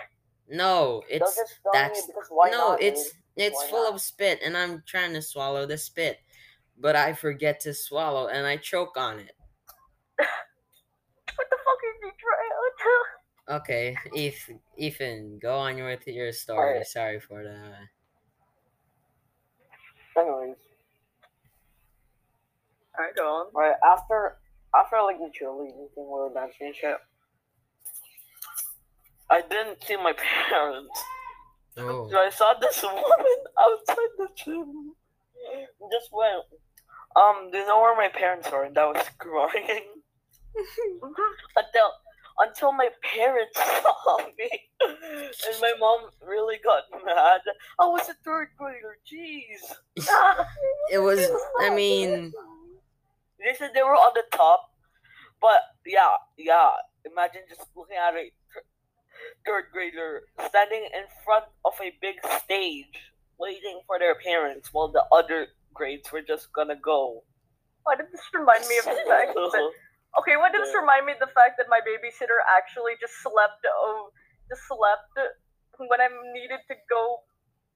No, 0.48 1.02
it's 1.08 1.36
just 1.36 1.60
tell 1.62 1.72
me 1.72 1.88
that's 1.88 2.08
no, 2.30 2.50
not, 2.50 2.82
it's 2.82 3.04
dude? 3.04 3.12
it's 3.36 3.62
Why 3.62 3.68
full 3.70 3.84
not? 3.84 3.94
of 3.94 4.00
spit, 4.00 4.40
and 4.44 4.56
I'm 4.56 4.82
trying 4.86 5.12
to 5.14 5.22
swallow 5.22 5.64
the 5.66 5.78
spit, 5.78 6.18
but 6.78 6.94
I 6.96 7.12
forget 7.14 7.60
to 7.60 7.72
swallow, 7.72 8.28
and 8.28 8.46
I 8.46 8.56
choke 8.58 8.96
on 8.96 9.18
it. 9.20 9.32
What 10.16 11.48
the 11.48 11.56
fuck 11.56 11.80
is 11.88 12.02
he 12.02 12.10
trying 12.20 12.50
to 12.50 13.54
Okay, 13.54 13.96
Ethan, 14.14 14.60
Ethan, 14.76 15.38
go 15.40 15.56
on 15.58 15.82
with 15.82 16.06
your 16.06 16.32
story. 16.32 16.68
Alright. 16.74 16.86
Sorry 16.86 17.18
for 17.20 17.42
that. 17.42 17.50
Uh, 20.16 20.20
Anyways, 20.20 20.56
Alright, 22.98 23.16
go 23.16 23.22
on. 23.22 23.46
right 23.54 23.74
after 23.84 24.36
after 24.74 24.96
like 25.02 25.18
the 25.18 25.30
cheerleading 25.38 25.88
thing, 25.94 26.04
we 26.04 26.04
were 26.04 26.30
dancing 26.34 26.66
and 26.68 26.76
shit. 26.76 26.96
I 29.30 29.40
didn't 29.42 29.82
see 29.84 29.96
my 29.96 30.12
parents. 30.48 31.02
Oh, 31.78 32.08
So 32.10 32.18
I 32.18 32.30
saw 32.30 32.54
this 32.60 32.82
woman 32.82 33.02
outside 33.58 34.12
the 34.18 34.28
gym. 34.36 34.92
Just 35.90 36.10
went, 36.12 36.44
um, 37.16 37.50
do 37.50 37.58
you 37.58 37.66
know 37.66 37.80
where 37.80 37.96
my 37.96 38.08
parents 38.08 38.48
are? 38.48 38.64
And 38.64 38.76
I 38.78 38.86
was 38.86 39.04
crying 39.18 39.84
until 41.56 41.90
until 42.38 42.72
my 42.72 42.88
parents 43.02 43.58
saw 43.58 44.18
me, 44.38 44.50
and 44.80 45.60
my 45.60 45.72
mom 45.78 46.08
really 46.26 46.58
got 46.64 46.84
mad. 47.04 47.40
I 47.78 47.86
was 47.86 48.08
a 48.08 48.14
third 48.24 48.48
grader. 48.56 48.96
Jeez. 49.10 49.74
it 50.90 50.98
was. 50.98 51.20
I 51.60 51.70
mean, 51.70 52.32
They 53.38 53.54
said 53.58 53.70
they 53.74 53.82
were 53.82 53.94
on 53.94 54.12
the 54.14 54.24
top, 54.36 54.70
but 55.40 55.60
yeah, 55.84 56.14
yeah. 56.38 56.70
Imagine 57.04 57.42
just 57.48 57.66
looking 57.76 57.96
at 57.96 58.12
th- 58.14 58.32
third 59.46 59.64
grader 59.72 60.22
standing 60.48 60.84
in 60.92 61.04
front 61.24 61.46
of 61.64 61.74
a 61.80 61.94
big 62.00 62.16
stage, 62.42 63.12
waiting 63.38 63.80
for 63.86 63.98
their 63.98 64.14
parents, 64.14 64.70
while 64.72 64.88
the 64.88 65.04
other 65.12 65.48
grades 65.74 66.10
were 66.12 66.22
just 66.22 66.52
gonna 66.52 66.76
go. 66.76 67.24
Why 67.84 67.96
did 67.96 68.06
this 68.12 68.22
remind 68.32 68.66
me 68.68 68.78
of 68.78 68.84
the 68.84 69.02
fact 69.08 69.34
that 69.34 69.72
Okay, 70.12 70.36
what 70.36 70.52
did 70.52 70.60
this 70.60 70.76
remind 70.76 71.08
me 71.08 71.16
of 71.16 71.24
the 71.24 71.32
fact 71.32 71.56
that 71.56 71.72
my 71.72 71.80
babysitter 71.80 72.36
actually 72.44 73.00
just 73.00 73.16
slept 73.24 73.64
oh 73.64 74.12
just 74.48 74.68
slept 74.68 75.16
when 75.80 76.00
I 76.04 76.12
needed 76.36 76.60
to 76.68 76.76
go 76.88 77.24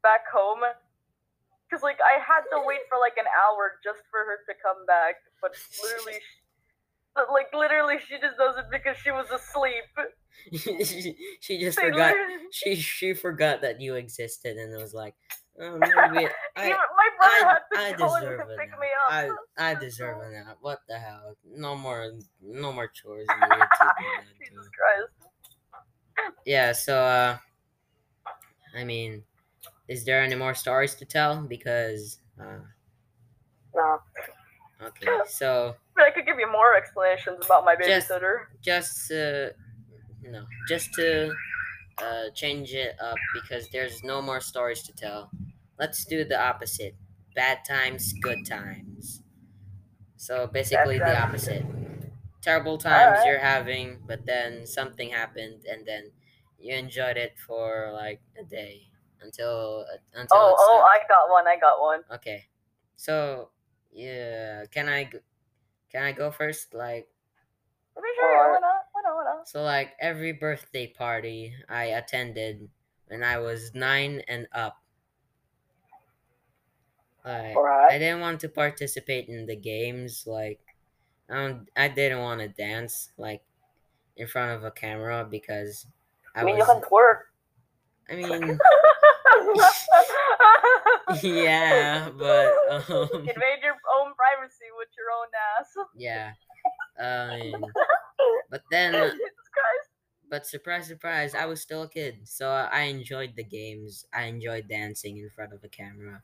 back 0.04 0.28
home? 0.28 0.60
Cause 1.72 1.82
like 1.82 1.98
I 2.04 2.20
had 2.20 2.44
to 2.52 2.60
wait 2.62 2.84
for 2.92 3.00
like 3.00 3.16
an 3.16 3.26
hour 3.26 3.80
just 3.80 4.04
for 4.12 4.20
her 4.20 4.38
to 4.46 4.54
come 4.60 4.84
back, 4.84 5.16
but 5.40 5.56
literally, 5.80 6.20
she, 6.20 6.45
but 7.16 7.32
like 7.32 7.46
literally, 7.54 7.96
she 8.06 8.14
just 8.20 8.36
does 8.38 8.56
it 8.58 8.66
because 8.70 8.96
she 8.98 9.10
was 9.10 9.26
asleep. 9.30 9.84
she, 10.52 11.16
she 11.40 11.58
just 11.58 11.78
They 11.78 11.84
forgot. 11.90 12.12
literally- 12.12 12.32
She 12.52 12.76
she 12.76 13.14
forgot 13.14 13.62
that 13.62 13.80
you 13.80 13.96
existed, 13.96 14.56
and 14.56 14.72
it 14.72 14.80
was 14.80 14.94
like, 14.94 15.14
oh, 15.60 15.78
maybe 15.78 16.28
I. 16.56 16.66
Even 16.66 16.76
my 16.96 17.08
brother 17.18 17.60
I, 17.76 17.80
had 17.80 17.98
to 17.98 18.04
I 18.04 18.20
deserve 18.20 18.46
to 18.48 18.54
a 18.54 18.56
pick 18.56 18.70
me 18.78 18.86
up. 19.08 19.12
I 19.58 19.70
I 19.70 19.74
deserve 19.74 20.18
a 20.22 20.30
nap. 20.30 20.58
What 20.60 20.78
the 20.88 20.98
hell? 20.98 21.36
No 21.44 21.74
more 21.74 22.12
no 22.40 22.72
more 22.72 22.86
chores. 22.88 23.26
Jesus. 24.38 24.68
Christ. 24.78 26.30
yeah. 26.44 26.72
So 26.72 26.98
uh, 27.00 27.38
I 28.76 28.84
mean, 28.84 29.24
is 29.88 30.04
there 30.04 30.22
any 30.22 30.34
more 30.36 30.54
stories 30.54 30.94
to 30.96 31.04
tell? 31.04 31.40
Because 31.42 32.20
uh, 32.40 32.58
Nah. 33.74 33.98
okay. 34.82 35.08
So 35.28 35.74
I 35.98 36.10
could 36.10 36.26
give 36.26 36.38
you 36.38 36.50
more 36.50 36.74
explanations 36.74 37.44
about 37.44 37.64
my 37.64 37.74
Just- 37.76 38.08
babysitter. 38.10 38.46
just 38.62 39.10
uh, 39.12 39.50
no, 40.22 40.44
just 40.68 40.92
to 40.94 41.32
uh 41.98 42.30
change 42.34 42.74
it 42.74 42.94
up 43.00 43.16
because 43.34 43.68
there's 43.70 44.02
no 44.04 44.20
more 44.20 44.40
stories 44.40 44.82
to 44.84 44.92
tell. 44.92 45.30
Let's 45.78 46.04
do 46.04 46.24
the 46.24 46.40
opposite. 46.40 46.94
Bad 47.34 47.64
times, 47.64 48.12
good 48.22 48.44
times. 48.46 49.22
So 50.16 50.46
basically 50.46 50.98
the 50.98 51.04
right. 51.04 51.18
opposite. 51.20 51.64
Terrible 52.42 52.78
times 52.78 53.18
Alright. 53.18 53.26
you're 53.26 53.38
having, 53.38 53.98
but 54.06 54.24
then 54.24 54.66
something 54.66 55.10
happened 55.10 55.64
and 55.70 55.84
then 55.86 56.10
you 56.58 56.74
enjoyed 56.74 57.16
it 57.16 57.34
for 57.38 57.90
like 57.92 58.20
a 58.40 58.44
day 58.44 58.82
until 59.20 59.84
until 60.14 60.36
Oh, 60.38 60.54
oh. 60.58 60.80
I 60.88 60.98
got 61.08 61.30
one. 61.30 61.46
I 61.48 61.56
got 61.58 61.80
one. 61.80 62.00
Okay. 62.14 62.44
So, 62.96 63.50
yeah, 63.92 64.64
can 64.70 64.88
I 64.88 65.10
can 65.90 66.02
I 66.02 66.12
go 66.12 66.30
first 66.30 66.74
like 66.74 67.08
Okay, 67.96 68.06
sure. 68.16 68.36
Alright. 68.36 68.60
Why 68.60 68.68
not? 68.68 68.82
Why 68.92 69.02
not? 69.02 69.16
Why 69.16 69.24
not? 69.24 69.48
So 69.48 69.62
like 69.62 69.92
every 70.00 70.32
birthday 70.32 70.86
party 70.86 71.54
I 71.68 71.84
attended 71.96 72.68
when 73.08 73.22
I 73.22 73.38
was 73.38 73.74
nine 73.74 74.22
and 74.28 74.46
up. 74.52 74.82
Like 77.24 77.56
I 77.56 77.98
didn't 77.98 78.20
want 78.20 78.40
to 78.40 78.48
participate 78.48 79.28
in 79.28 79.46
the 79.46 79.56
games. 79.56 80.26
Like 80.26 80.60
I 81.28 81.34
don't, 81.34 81.68
I 81.76 81.88
didn't 81.88 82.20
want 82.20 82.40
to 82.40 82.48
dance 82.48 83.10
like 83.16 83.42
in 84.16 84.26
front 84.26 84.52
of 84.52 84.64
a 84.64 84.70
camera 84.70 85.26
because 85.28 85.86
I 86.34 86.40
I 86.40 86.44
mean, 86.44 86.56
you 86.56 86.64
was. 86.64 86.68
can 86.68 86.80
twerk. 86.82 87.20
I 88.08 88.14
mean, 88.16 88.58
yeah, 91.22 92.08
but 92.18 92.52
um, 92.70 92.82
Invade 93.12 93.62
your 93.62 93.76
own 94.00 94.12
privacy 94.16 94.68
with 94.76 94.88
your 94.96 95.10
own 95.14 95.28
ass. 95.58 95.68
yeah. 95.96 96.32
Um, 96.98 97.62
but 98.50 98.62
then 98.72 99.12
But 100.30 100.46
surprise, 100.46 100.86
surprise, 100.88 101.34
I 101.34 101.44
was 101.46 101.60
still 101.60 101.82
a 101.82 101.88
kid, 101.88 102.20
so 102.24 102.48
I 102.50 102.82
enjoyed 102.90 103.34
the 103.36 103.44
games. 103.44 104.06
I 104.12 104.24
enjoyed 104.24 104.66
dancing 104.66 105.18
in 105.18 105.28
front 105.30 105.52
of 105.52 105.62
a 105.62 105.68
camera 105.68 106.22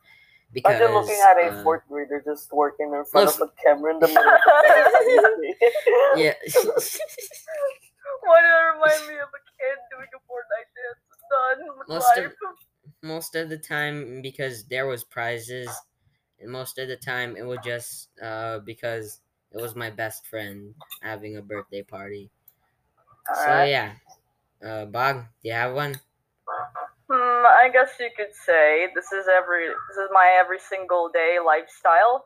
because 0.53 0.75
Imagine 0.81 0.95
looking 0.95 1.21
at 1.29 1.37
a 1.39 1.61
uh, 1.61 1.62
fourth 1.62 1.83
grader 1.89 2.23
just 2.25 2.51
working 2.53 2.87
in 2.93 3.05
front 3.05 3.27
most- 3.27 3.41
of 3.41 3.51
a 3.51 3.62
camera 3.62 3.95
in 3.95 4.01
the 4.01 4.09
middle 4.09 4.25
yeah, 6.17 6.35
Why 8.25 8.41
did 8.41 8.51
it 8.51 8.67
remind 8.75 9.03
me 9.07 9.15
of 9.21 9.29
a 9.31 9.43
kid 9.55 9.77
doing 9.93 10.09
a 10.11 10.21
Fortnite 10.27 10.71
dance? 10.75 11.05
Done 11.31 11.79
with 11.79 11.89
Most 11.89 12.17
of- 12.17 12.25
life. 12.25 12.33
Most 13.02 13.35
of 13.35 13.49
the 13.49 13.59
time 13.59 14.23
because 14.23 14.64
there 14.64 14.87
was 14.87 15.04
prizes, 15.04 15.68
and 16.40 16.50
most 16.50 16.78
of 16.78 16.88
the 16.88 16.97
time 16.97 17.37
it 17.37 17.42
was 17.42 17.59
just 17.64 18.09
uh 18.23 18.61
because 18.61 19.21
it 19.52 19.61
was 19.61 19.76
my 19.76 19.90
best 19.90 20.26
friend 20.26 20.75
having 21.02 21.37
a 21.37 21.42
birthday 21.42 21.82
party. 21.82 22.30
So 23.26 23.50
Alright. 23.50 23.71
yeah, 23.71 23.92
uh, 24.64 24.85
Bog, 24.87 25.25
do 25.42 25.49
you 25.49 25.54
have 25.54 25.75
one? 25.75 26.00
Hmm, 27.11 27.44
I 27.44 27.68
guess 27.73 27.90
you 28.00 28.09
could 28.16 28.32
say 28.47 28.88
this 28.94 29.12
is 29.12 29.26
every 29.28 29.68
this 29.68 29.99
is 29.99 30.09
my 30.12 30.38
every 30.40 30.59
single 30.59 31.11
day 31.12 31.38
lifestyle. 31.44 32.25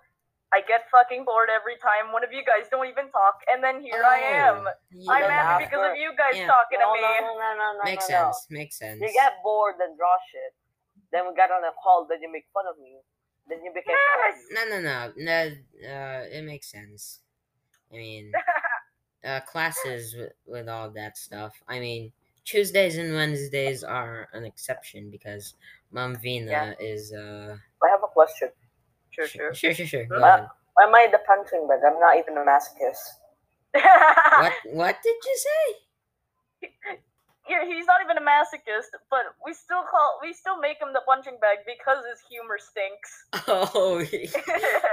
I 0.55 0.63
get 0.63 0.87
fucking 0.93 1.25
bored 1.27 1.51
every 1.51 1.75
time 1.83 2.13
one 2.15 2.23
of 2.23 2.31
you 2.33 2.45
guys 2.47 2.71
don't 2.71 2.87
even 2.87 3.11
talk, 3.11 3.43
and 3.51 3.59
then 3.65 3.83
here 3.83 4.05
I 4.07 4.19
am. 4.47 4.63
Oh, 4.63 5.11
I'm 5.11 5.27
yeah. 5.27 5.43
happy 5.43 5.65
because 5.67 5.91
of 5.91 5.97
you 5.99 6.15
guys 6.17 6.39
Yeah. 6.39 6.47
talking 6.47 6.79
no, 6.79 6.95
to 6.95 6.95
me. 6.95 7.03
no, 7.03 7.11
no, 7.19 7.35
no, 7.35 7.51
no, 7.59 7.69
no, 7.77 7.85
Makes 7.85 8.09
no, 8.09 8.15
no. 8.15 8.25
sense. 8.31 8.47
Makes 8.49 8.79
sense. 8.79 9.01
You 9.03 9.11
get 9.13 9.43
bored 9.43 9.75
and 9.83 9.99
draw 9.99 10.15
shit. 10.31 10.55
Then 11.13 11.29
we 11.29 11.35
got 11.37 11.51
on 11.51 11.65
a 11.65 11.73
call. 11.83 12.07
Then 12.09 12.23
you 12.23 12.31
make 12.33 12.47
fun 12.53 12.65
of 12.71 12.79
me. 12.79 12.99
Then 13.49 13.65
you 13.65 13.71
became 13.73 13.95
Yes. 13.95 14.39
No, 14.51 14.65
no, 14.69 14.81
no, 14.81 15.13
no. 15.17 15.41
Uh, 15.89 16.25
it 16.31 16.43
makes 16.45 16.71
sense. 16.71 17.21
I 17.93 17.97
mean, 17.97 18.33
uh, 19.25 19.41
classes 19.41 20.15
with, 20.17 20.33
with 20.47 20.69
all 20.69 20.91
that 20.91 21.17
stuff. 21.17 21.55
I 21.69 21.79
mean, 21.81 22.13
Tuesdays 22.45 22.97
and 22.97 23.15
Wednesdays 23.15 23.83
are 23.85 24.29
an 24.33 24.45
exception 24.45 25.11
because 25.11 25.55
Mom 25.93 26.17
Vina 26.17 26.51
Yeah. 26.51 26.75
is 26.81 27.13
uh. 27.13 27.57
I 27.83 27.89
have 27.91 28.03
a 28.05 28.09
question. 28.09 28.49
Sure, 29.11 29.27
sure. 29.27 29.55
Sure, 29.55 29.75
sure, 29.75 29.87
sure. 29.87 30.05
Go 30.07 30.17
Uh, 30.17 30.27
ahead. 30.27 30.49
Why 30.75 30.85
am 30.85 30.95
I 30.95 31.09
the 31.11 31.19
punching 31.27 31.67
bag? 31.69 31.81
I'm 31.87 31.99
not 32.01 32.19
even 32.19 32.37
a 32.37 32.45
masochist. 32.45 33.21
What? 34.41 34.53
What 34.73 34.97
did 35.03 35.17
you 35.25 35.37
say? 35.49 36.99
yeah, 37.49 37.65
he's 37.65 37.87
not 37.87 38.01
even 38.05 38.17
a 38.19 38.21
masochist, 38.21 38.91
but 39.11 39.21
we 39.45 39.55
still 39.55 39.83
call 39.91 40.19
we 40.23 40.33
still 40.33 40.59
make 40.61 40.81
him 40.81 40.93
the 40.93 41.03
punching 41.07 41.39
bag 41.41 41.59
because 41.67 42.05
his 42.11 42.21
humor 42.29 42.59
stinks. 42.59 43.25
Oh, 43.49 44.01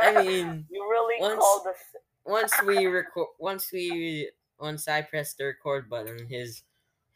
I 0.01 0.24
mean, 0.25 0.65
You 0.69 0.88
really 0.89 1.15
Once- 1.19 1.39
called 1.39 1.65
this. 1.65 2.01
once 2.25 2.53
we 2.65 2.86
record, 2.98 3.27
once 3.39 3.72
we, 3.72 4.29
once 4.60 4.88
I 4.88 5.01
press 5.01 5.33
the 5.33 5.45
record 5.45 5.89
button, 5.89 6.27
his, 6.27 6.63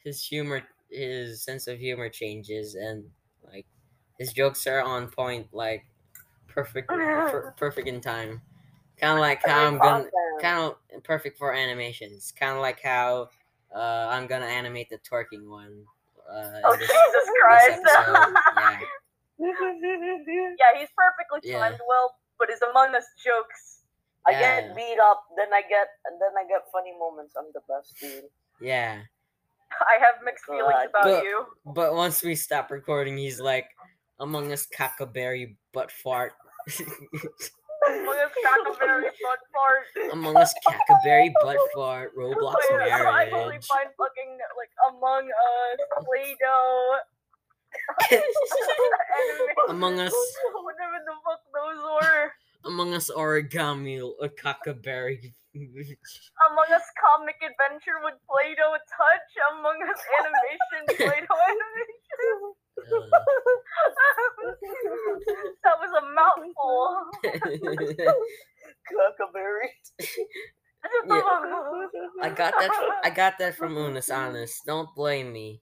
his 0.03 0.23
humor, 0.23 0.63
his 0.89 1.41
sense 1.43 1.67
of 1.67 1.77
humor 1.79 2.09
changes, 2.09 2.75
and 2.75 3.03
like, 3.51 3.65
his 4.19 4.33
jokes 4.33 4.65
are 4.67 4.81
on 4.81 5.07
point, 5.09 5.47
like, 5.53 5.85
perfect, 6.47 6.87
per- 6.89 7.53
perfect 7.57 7.87
in 7.87 8.01
time. 8.01 8.41
Kind 8.99 9.13
of 9.13 9.19
like 9.19 9.45
how 9.45 9.67
I'm 9.67 9.77
gonna, 9.77 10.09
kind 10.41 10.73
of 10.93 11.03
perfect 11.03 11.37
for 11.37 11.53
animations. 11.53 12.33
Kind 12.37 12.53
of 12.55 12.61
like 12.61 12.81
how, 12.81 13.29
uh, 13.77 14.07
I'm 14.09 14.25
gonna 14.27 14.45
animate 14.45 14.89
the 14.89 14.97
twerking 14.99 15.47
one. 15.47 15.83
Uh, 16.29 16.59
Oh 16.65 16.75
this- 16.75 16.89
Jesus 16.89 17.29
Christ! 17.41 17.81
Yeah. 17.85 18.79
yeah, 19.39 20.71
he's 20.79 20.89
perfectly 20.97 21.41
Yeah. 21.43 21.59
timed 21.59 21.79
well, 21.87 22.15
but 22.39 22.49
his 22.49 22.61
Among 22.61 22.95
Us 22.95 23.05
jokes. 23.23 23.83
I 24.27 24.31
Yeah. 24.31 24.61
get 24.61 24.75
beat 24.75 24.99
up, 24.99 25.23
then 25.37 25.53
I 25.53 25.61
get, 25.61 25.87
and 26.05 26.19
then 26.19 26.31
I 26.37 26.43
get 26.47 26.63
funny 26.71 26.91
moments. 26.97 27.35
I'm 27.37 27.45
the 27.53 27.61
best 27.69 27.95
dude. 27.99 28.25
Yeah. 28.59 29.03
I 29.71 29.97
have 29.99 30.15
mixed 30.23 30.45
feelings 30.45 30.73
God. 30.73 30.87
about 30.89 31.03
But- 31.03 31.23
you. 31.23 31.45
But 31.65 31.93
once 31.95 32.23
we 32.23 32.35
stop 32.35 32.71
recording, 32.71 33.17
he's 33.17 33.39
like, 33.39 33.69
Among 34.19 34.51
Us 34.51 34.65
cackleberry 34.67 35.55
butt 35.73 35.91
fart. 35.91 36.33
Among 37.87 38.17
Us 38.19 38.31
Cackleberry 38.45 39.09
butt 39.23 39.39
fart. 39.53 40.11
Among 40.11 40.37
Us 40.37 40.53
cackleberry 40.67 41.31
butt 41.41 41.57
fart. 41.73 42.15
Roblox 42.17 42.55
oh, 42.55 42.77
Wait, 42.77 42.91
I 42.91 43.19
actually 43.23 43.31
marriage. 43.31 43.65
find 43.65 43.89
fucking 43.97 44.37
like 44.57 44.71
Among 44.89 45.23
Us, 45.25 46.05
Play-Doh, 46.05 46.97
anime- 48.11 49.69
Among 49.69 49.99
Us, 49.99 50.13
whatever 50.63 50.99
the 51.05 51.13
fuck 51.25 51.41
those 51.53 51.81
were. 52.01 52.31
Among 52.65 52.93
Us 52.93 53.09
origami, 53.15 54.01
a 54.21 54.29
cackleberry. 54.29 55.33
Among 55.55 56.69
Us 56.73 56.83
comic 57.01 57.35
adventure 57.41 57.99
with 58.03 58.15
Play-Doh 58.29 58.77
touch. 58.91 59.29
Among 59.57 59.77
Us 59.83 60.01
animation, 60.19 60.81
Play-Doh 60.97 61.41
animation. 61.47 62.53
That 65.63 65.75
was 65.81 65.91
a 65.97 66.01
mouthful. 66.13 66.77
Cuckaberry. 68.87 69.69
I 72.21 72.29
got 72.29 72.53
that. 72.59 72.71
From, 72.73 72.89
I 73.03 73.09
got 73.09 73.37
that 73.39 73.55
from 73.55 73.75
Unis. 73.75 74.09
Honest, 74.09 74.65
don't 74.65 74.93
blame 74.95 75.33
me. 75.33 75.61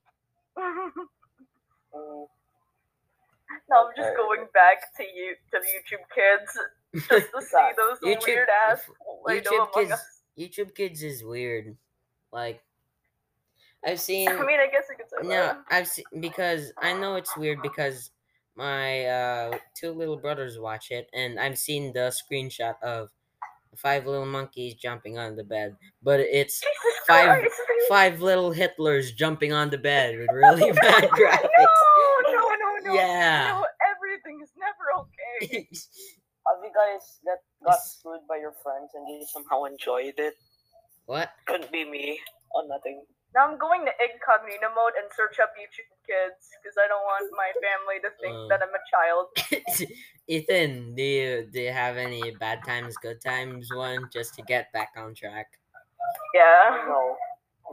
No, 3.70 3.88
I'm 3.88 3.94
just 3.96 4.16
going 4.16 4.46
back 4.54 4.94
to 4.98 5.04
you 5.04 5.36
to 5.52 5.58
YouTube 5.58 6.06
Kids 6.14 6.52
just 7.10 7.32
to 7.32 7.42
see 7.42 7.72
those 7.78 8.00
YouTube- 8.00 8.28
weird 8.28 8.50
ass 8.70 8.82
YouTube 9.28 9.74
Kids. 9.74 9.92
Us. 9.92 10.22
YouTube 10.38 10.76
Kids 10.76 11.02
is 11.02 11.24
weird. 11.24 11.76
Like, 12.32 12.62
I've 13.86 14.00
seen. 14.10 14.28
I 14.30 14.34
mean, 14.46 14.60
I 14.60 14.68
guess 14.72 14.86
you 14.90 14.96
could 14.98 15.10
say 15.10 15.28
No, 15.28 15.30
that. 15.48 15.60
I've 15.70 15.88
seen 15.88 16.06
because 16.20 16.72
I 16.82 16.94
know 16.94 17.16
it's 17.16 17.36
weird 17.38 17.62
because 17.62 18.12
my 18.56 19.06
uh, 19.06 19.58
two 19.74 19.92
little 19.92 20.18
brothers 20.18 20.58
watch 20.60 20.92
it, 20.92 21.10
and 21.14 21.40
I've 21.40 21.58
seen 21.58 21.92
the 21.94 22.14
screenshot 22.16 22.76
of 22.82 23.10
five 23.76 24.06
little 24.08 24.26
monkeys 24.26 24.74
jumping 24.76 25.18
on 25.18 25.36
the 25.36 25.44
bed, 25.44 25.76
but 26.02 26.20
it's 26.22 26.62
Jesus 26.62 27.00
five- 27.08 27.28
Christ. 27.42 27.56
five 27.90 28.22
little 28.22 28.54
Hitlers 28.54 29.14
jumping 29.14 29.52
on 29.52 29.70
the 29.70 29.78
bed 29.78 30.18
with 30.18 30.30
really 30.34 30.72
bad 30.72 31.04
graphics. 31.10 31.50
No, 31.58 32.32
no, 32.32 32.40
no, 32.40 32.76
no. 32.86 32.94
Yeah. 32.94 33.48
No, 33.50 33.66
everything 33.94 34.40
is 34.42 34.52
never 34.58 35.04
okay. 35.04 35.68
Have 36.48 36.64
you 36.64 36.72
guys 36.74 37.20
get 37.26 37.40
got 37.66 37.80
screwed 37.82 38.22
by 38.30 38.38
your 38.38 38.54
friends 38.64 38.92
and 38.94 39.06
you 39.10 39.26
somehow 39.34 39.64
enjoyed 39.66 40.14
it? 40.18 40.36
what? 41.08 41.32
Couldn't 41.46 41.72
be 41.72 41.84
me. 41.84 42.20
Oh, 42.56 42.66
nothing. 42.68 43.04
Now 43.36 43.46
I'm 43.52 43.58
going 43.60 43.84
to 43.84 43.92
incognito 44.00 44.72
mode 44.74 44.96
and 44.96 45.12
search 45.12 45.40
up 45.44 45.52
YouTube 45.60 45.92
Kids 46.08 46.48
because 46.56 46.78
I 46.80 46.88
don't 46.88 47.04
want 47.04 47.28
my 47.36 47.52
family 47.60 48.00
to 48.00 48.10
think 48.24 48.32
Uh. 48.34 48.48
that 48.48 48.64
I'm 48.64 48.72
a 48.72 48.84
child. 48.88 49.92
Ethan, 50.28 50.96
do 50.96 51.04
you 51.04 51.48
do 51.52 51.60
you 51.62 51.72
have 51.72 51.98
any 51.98 52.32
bad 52.40 52.64
times, 52.66 52.96
good 53.02 53.20
times 53.22 53.70
one 53.76 54.08
just 54.12 54.34
to 54.36 54.42
get 54.44 54.72
back 54.72 54.90
on 54.98 55.14
track? 55.14 55.48
Yeah. 56.34 56.86
No. 56.88 57.16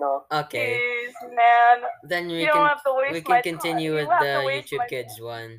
No. 0.01 0.25
Okay, 0.33 0.81
Jeez, 0.81 1.15
man. 1.37 1.85
then 2.03 2.27
we 2.27 2.41
you 2.41 2.47
don't 2.49 2.65
can 2.65 2.67
have 2.67 2.83
to 2.85 2.93
waste 2.97 3.13
we 3.13 3.21
can 3.21 3.43
continue 3.43 3.93
time. 3.95 4.09
with 4.09 4.09
You 4.09 4.27
the 4.27 4.35
YouTube 4.57 4.79
my- 4.79 4.89
Kids 4.89 5.21
one. 5.21 5.59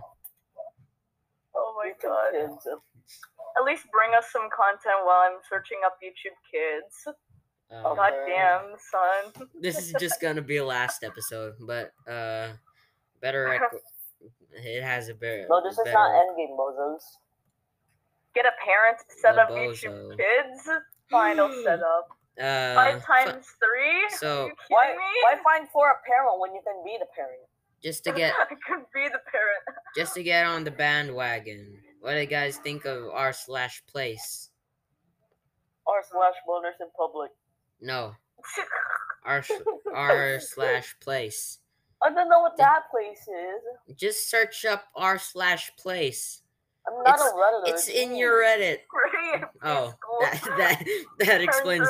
Oh 1.56 1.72
my 1.78 1.94
god. 2.02 2.34
At 2.34 3.63
least 3.63 3.86
bring 3.94 4.10
us 4.18 4.26
some 4.34 4.50
content 4.50 5.06
while 5.06 5.30
I'm 5.30 5.38
searching 5.48 5.78
up 5.86 5.98
YouTube 6.02 6.34
Kids. 6.50 7.08
Um, 7.71 7.95
God 7.95 8.13
damn, 8.28 8.76
son. 8.91 9.47
this 9.62 9.78
is 9.80 9.93
just 9.99 10.21
gonna 10.21 10.41
be 10.41 10.58
a 10.58 10.65
last 10.65 11.04
episode, 11.04 11.54
but 11.62 11.91
uh, 12.08 12.49
better 13.21 13.45
rec- 13.49 13.82
it 14.54 14.84
has 14.84 15.10
a 15.10 15.13
better. 15.15 15.47
No, 15.49 15.62
this 15.63 15.73
is 15.78 15.86
not 15.93 16.10
rec- 16.12 16.21
Endgame, 16.38 16.58
bozos. 16.58 17.02
Get 18.36 18.45
a 18.45 18.52
parent 18.63 18.97
to 18.99 19.15
set 19.21 19.38
up 19.39 19.49
bozo. 19.49 19.86
YouTube 19.86 20.17
Kids. 20.17 20.69
Final 21.10 21.49
setup. 21.63 22.08
Uh, 22.39 22.73
Five 22.76 23.02
fu- 23.04 23.13
times 23.13 23.45
three? 23.60 24.10
so- 24.17 24.45
Are 24.45 24.47
you 24.47 24.49
kidding 24.49 24.56
Why, 24.69 24.88
me? 24.89 25.21
why 25.23 25.36
find 25.43 25.69
for 25.69 25.89
a 25.89 25.95
parent 26.08 26.39
when 26.39 26.54
you 26.54 26.62
can 26.65 26.84
be 26.84 26.97
the 26.99 27.06
parent? 27.15 27.41
just 27.84 28.04
to 28.06 28.12
get 28.15 28.34
I 28.39 28.45
could 28.45 28.86
be 28.93 29.04
the 29.10 29.19
parent. 29.30 29.63
just 29.95 30.13
to 30.15 30.23
get 30.23 30.45
on 30.45 30.63
the 30.63 30.71
bandwagon. 30.71 31.78
What 32.02 32.13
do 32.13 32.19
you 32.19 32.26
guys 32.26 32.58
think 32.58 32.86
of 32.86 33.10
r 33.13 33.34
slash 33.34 33.84
place? 33.88 34.49
R 35.86 36.02
slash 36.10 36.34
boners 36.47 36.80
in 36.80 36.88
public. 36.97 37.32
No, 37.84 38.15
r 39.26 39.43
r 39.93 40.39
slash 40.39 40.96
place. 41.02 41.60
I 42.02 42.10
don't 42.13 42.30
know 42.30 42.41
what 42.41 42.58
that 42.58 42.84
place 42.91 43.28
is. 43.28 43.96
Just 43.98 44.30
search 44.30 44.63
up 44.65 44.86
r 44.96 45.19
slash 45.19 45.72
place. 45.78 46.41
I'm 46.88 46.96
not 47.04 47.15
It's- 47.15 47.28
a 47.32 47.36
redditor. 47.36 47.67
It's 47.74 47.88
in 47.88 48.15
your 48.15 48.41
Reddit. 48.43 48.80
Oh, 49.63 49.96
that 50.22 50.43
that 50.60 50.78
that 51.19 51.41
explains 51.41 51.88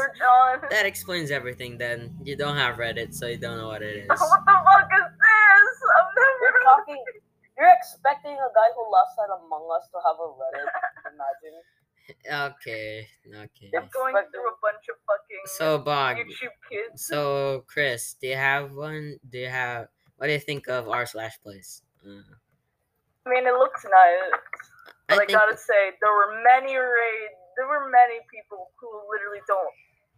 that 0.69 0.85
explains 0.85 1.29
everything. 1.31 1.77
Then 1.77 2.15
you 2.23 2.37
don't 2.37 2.55
have 2.55 2.77
Reddit, 2.77 3.13
so 3.13 3.27
you 3.27 3.35
don't 3.37 3.57
know 3.57 3.67
what 3.67 3.81
it 3.81 4.05
is. 4.05 4.07
what 4.07 4.41
the 4.45 4.55
fuck 4.63 4.87
is 4.95 5.09
this? 5.11 5.73
I'm 5.91 6.07
You're 6.39 6.61
talking. 6.63 7.03
You're 7.57 7.73
expecting 7.75 8.31
a 8.31 8.49
guy 8.55 8.69
who 8.77 8.85
lost 8.89 9.17
that 9.17 9.27
Among 9.33 9.67
Us 9.75 9.89
to 9.91 9.97
have 10.07 10.15
a 10.23 10.29
Reddit. 10.39 10.69
Imagine. 11.11 11.57
Okay, 12.09 13.07
okay. 13.27 13.71
I'm 13.75 13.87
going 13.93 14.15
through 14.31 14.47
a 14.51 14.57
bunch 14.61 14.85
of 14.91 14.97
fucking 15.07 15.43
So 15.45 15.77
Bog, 15.79 16.17
YouTube 16.17 16.51
Kids. 16.69 17.05
so 17.07 17.63
Chris, 17.67 18.15
do 18.19 18.27
you 18.27 18.35
have 18.35 18.71
one? 18.73 19.17
Do 19.29 19.37
you 19.39 19.47
have? 19.49 19.87
What 20.17 20.27
do 20.27 20.33
you 20.33 20.39
think 20.39 20.67
of 20.67 20.87
r 20.89 21.05
slash 21.05 21.39
place? 21.41 21.81
Uh, 22.05 22.21
I 23.25 23.29
mean, 23.29 23.47
it 23.47 23.53
looks 23.55 23.83
nice. 23.85 24.31
I 25.09 25.15
But 25.15 25.15
I, 25.15 25.17
think 25.25 25.39
gotta 25.39 25.55
say, 25.57 25.95
there 26.01 26.11
were 26.11 26.43
many 26.43 26.75
raids. 26.75 27.39
There 27.55 27.67
were 27.67 27.87
many 27.89 28.19
people 28.31 28.71
who 28.79 28.89
literally 29.11 29.39
don't, 29.47 29.73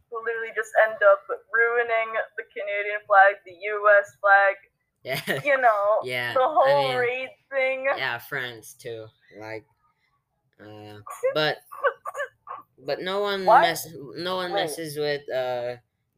who 0.10 0.18
literally 0.26 0.54
just 0.56 0.72
end 0.90 0.98
up 1.06 1.22
ruining 1.54 2.10
the 2.38 2.44
Canadian 2.50 3.02
flag, 3.06 3.36
the 3.46 3.54
U.S. 3.78 4.08
flag. 4.22 4.56
yeah, 5.04 5.42
You 5.46 5.62
know, 5.62 5.84
yeah. 6.04 6.34
the 6.34 6.40
whole 6.42 6.88
I 6.88 6.90
mean, 6.90 6.98
raid 6.98 7.30
thing. 7.52 7.86
yeah, 7.98 8.18
France 8.18 8.74
too. 8.74 9.06
Like, 9.40 9.66
uh, 10.62 11.00
but 11.34 11.58
but 12.86 13.02
no 13.02 13.22
one 13.22 13.46
What? 13.46 13.62
mess. 13.62 13.88
No 14.18 14.36
one 14.38 14.52
Wait. 14.54 14.64
messes 14.64 14.98
with 14.98 15.22
uh 15.32 15.78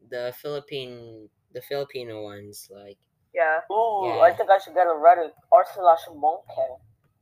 the 0.10 0.34
Philippine 0.42 1.30
the 1.54 1.62
Filipino 1.62 2.24
ones 2.24 2.70
like 2.74 2.98
Yeah. 3.34 3.62
Ooh, 3.72 4.06
Yeah. 4.08 4.22
I 4.28 4.32
think 4.34 4.50
I 4.50 4.58
should 4.60 4.74
get 4.74 4.88
a 4.88 4.96
Reddit. 4.98 5.32
R 5.52 5.66
slash 5.74 6.04
monkey. 6.16 6.74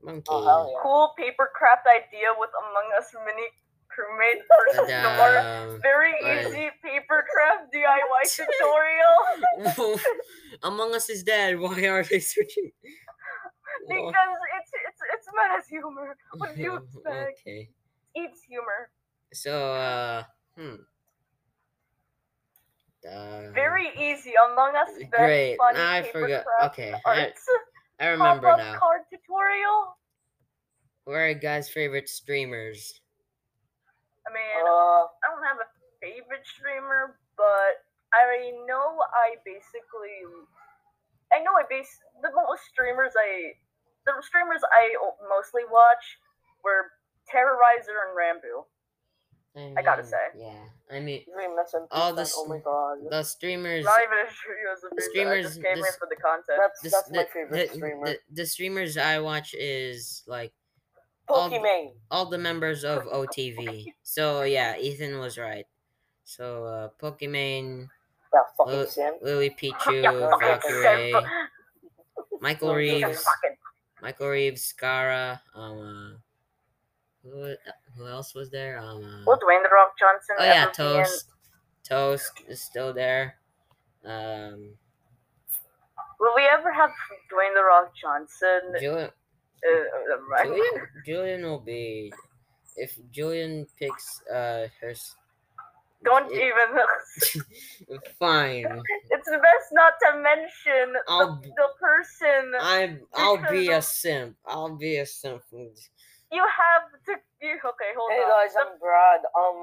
monkey. 0.02 0.24
Oh 0.30 0.68
yeah. 0.72 0.80
Cool 0.84 1.14
paper 1.18 1.50
craft 1.54 1.86
idea 1.88 2.34
with 2.38 2.50
Among 2.56 2.88
Us 2.98 3.10
mini 3.26 3.48
crewmate 3.92 4.42
versus 4.50 4.90
And, 4.92 5.04
Nora. 5.18 5.42
um, 5.76 5.82
Very 5.82 6.12
right. 6.24 6.46
easy 6.48 6.68
paper 6.84 7.24
craft 7.32 7.72
DIY 7.74 8.24
tutorial. 8.36 10.00
Among 10.64 10.94
Us 10.96 11.10
is 11.10 11.24
dead. 11.24 11.60
Why 11.60 11.88
are 11.88 12.04
they 12.04 12.20
searching? 12.20 12.72
Because 13.88 14.38
it's 14.58 14.72
it's 15.26 15.34
it's 15.34 15.36
meant 15.36 15.60
as 15.60 15.68
humor. 15.68 16.18
What 16.38 16.56
do 16.56 16.62
you 16.62 16.76
expect? 16.78 17.40
okay. 17.42 17.70
Eats 18.16 18.42
humor. 18.44 18.90
So, 19.34 19.74
uh, 19.74 20.24
hmm. 20.58 20.76
Uh, 23.06 23.52
Very 23.54 23.90
easy. 23.98 24.34
Among 24.52 24.76
Us. 24.76 24.90
Best 24.98 25.12
Great. 25.12 25.58
Funny 25.58 25.80
I 25.80 26.02
paper 26.02 26.22
forgot. 26.22 26.46
Okay, 26.72 26.94
I, 27.06 27.34
I 28.00 28.08
remember 28.08 28.48
pop-up 28.50 28.66
now. 28.66 28.80
card 28.80 29.02
tutorial. 29.10 29.98
Who 31.06 31.12
are 31.12 31.30
you 31.30 31.36
guys' 31.36 31.70
favorite 31.70 32.10
streamers? 32.10 33.00
I 34.26 34.34
mean, 34.34 34.42
Uh, 34.66 35.06
I 35.06 35.26
don't 35.30 35.46
have 35.46 35.58
a 35.62 35.70
favorite 36.02 36.42
streamer, 36.50 37.20
but 37.38 37.86
I 38.14 38.52
know 38.66 38.98
I 39.14 39.38
basically, 39.46 40.18
I 41.32 41.44
know 41.46 41.54
I 41.54 41.64
base 41.70 41.94
the 42.24 42.32
most 42.34 42.64
streamers 42.74 43.14
I, 43.14 43.54
the 44.06 44.14
streamers 44.22 44.62
I 44.72 44.96
o- 45.02 45.18
mostly 45.30 45.64
watch 45.72 46.20
were 46.64 46.92
Terrorizer 47.32 47.96
and 48.08 48.16
Rambo. 48.16 48.68
I 49.78 49.82
gotta 49.82 50.04
say. 50.04 50.18
Yeah. 50.38 50.52
I 50.92 51.00
mean, 51.00 51.24
Dream 51.34 51.56
All 51.90 52.14
the 52.14 52.30
Oh 52.36 52.46
my 52.46 52.60
god. 52.60 52.98
the 53.10 53.24
streamers. 53.24 53.86
Not 53.86 54.00
even 54.04 54.18
sure 54.30 54.54
he 54.60 54.68
a 54.84 54.90
favorite. 54.90 55.02
I 55.02 55.10
streamers- 55.10 55.46
just 55.46 55.64
came 55.64 55.76
this- 55.78 55.88
in 55.88 56.00
for 56.00 56.08
the 56.10 56.16
content. 56.18 56.60
That's 56.60 56.82
the, 56.82 56.90
that's 56.90 57.10
the, 57.10 57.18
my 57.18 57.24
favorite 57.34 57.70
the, 57.70 57.76
streamer. 57.76 58.06
the, 58.06 58.20
the 58.34 58.46
streamers 58.46 58.98
I 58.98 59.20
watch 59.20 59.54
is 59.58 60.24
like 60.28 60.52
all- 61.30 61.50
all 62.12 62.26
the 62.26 62.38
members 62.38 62.84
of 62.84 63.04
OTV. 63.14 63.86
So 64.04 64.44
yeah, 64.44 64.78
Ethan 64.78 65.20
was 65.20 65.38
right. 65.38 65.66
So 66.26 66.66
uh, 66.66 66.90
Pokimane, 67.02 67.88
That 68.34 68.44
fucking 68.58 68.74
Lil- 68.74 68.88
simp. 68.88 69.18
Lily 69.22 69.56
Yeah, 69.62 69.72
Pichu, 69.72 70.30
fucking 70.32 70.72
Valkyrae. 70.72 71.28
Michael 72.42 72.76
Reeves, 72.76 73.24
Fucking- 73.24 73.55
Michael 74.06 74.28
Reeves, 74.28 74.72
Scarra, 74.72 75.40
um, 75.56 76.20
uh, 77.26 77.28
who, 77.28 77.56
who 77.98 78.08
else 78.08 78.36
was 78.36 78.52
there? 78.52 78.78
Um, 78.78 79.04
uh, 79.04 79.24
Will 79.26 79.40
Dwayne 79.40 79.64
the 79.64 79.70
Rock 79.74 79.98
Johnson 79.98 80.36
oh 80.38 80.44
yeah, 80.44 80.68
Toast. 80.68 81.32
Toast 81.84 82.44
is 82.48 82.62
still 82.62 82.94
there. 82.94 83.38
Um, 84.06 84.76
Will 86.20 86.34
we 86.36 86.44
ever 86.44 86.72
have 86.72 86.92
Dwayne 87.34 87.56
the 87.56 87.64
Rock 87.64 87.94
Johnson? 88.00 88.76
Julian, 88.80 89.10
Uh, 89.10 90.14
uh, 90.14 90.22
right? 90.30 90.46
Julian, 90.46 90.88
Julian 91.04 91.42
will 91.42 91.60
be 91.60 92.14
if 92.76 93.00
Julian 93.12 93.66
picks 93.80 94.22
uh 94.32 94.68
her. 94.82 94.94
S- 96.06 96.12
Don't 96.12 96.32
it- 96.32 96.42
even. 96.42 96.70
Fine, 98.20 98.66
It's 99.12 99.30
best 99.30 99.68
not 99.74 99.94
to 100.02 100.18
mention 100.22 100.94
the, 100.94 101.02
I'll- 101.08 101.42
the 101.42 101.68
person. 101.80 102.54
I'm. 102.60 103.02
I'll 103.14 103.42
be 103.52 103.70
a 103.72 103.82
simp. 103.82 104.36
I'll 104.46 104.76
be 104.76 104.98
a 104.98 105.06
simp. 105.06 105.42
You 105.52 106.42
have 106.44 106.86
to. 107.08 107.14
You, 107.42 107.56
okay, 107.62 107.92
hold 107.96 108.12
Hey 108.12 108.24
on. 108.24 108.26
Hey 108.26 108.48
guys, 108.48 108.54
The- 108.54 108.62
I'm 108.66 108.80
Brad. 108.80 109.22
Um, 109.38 109.60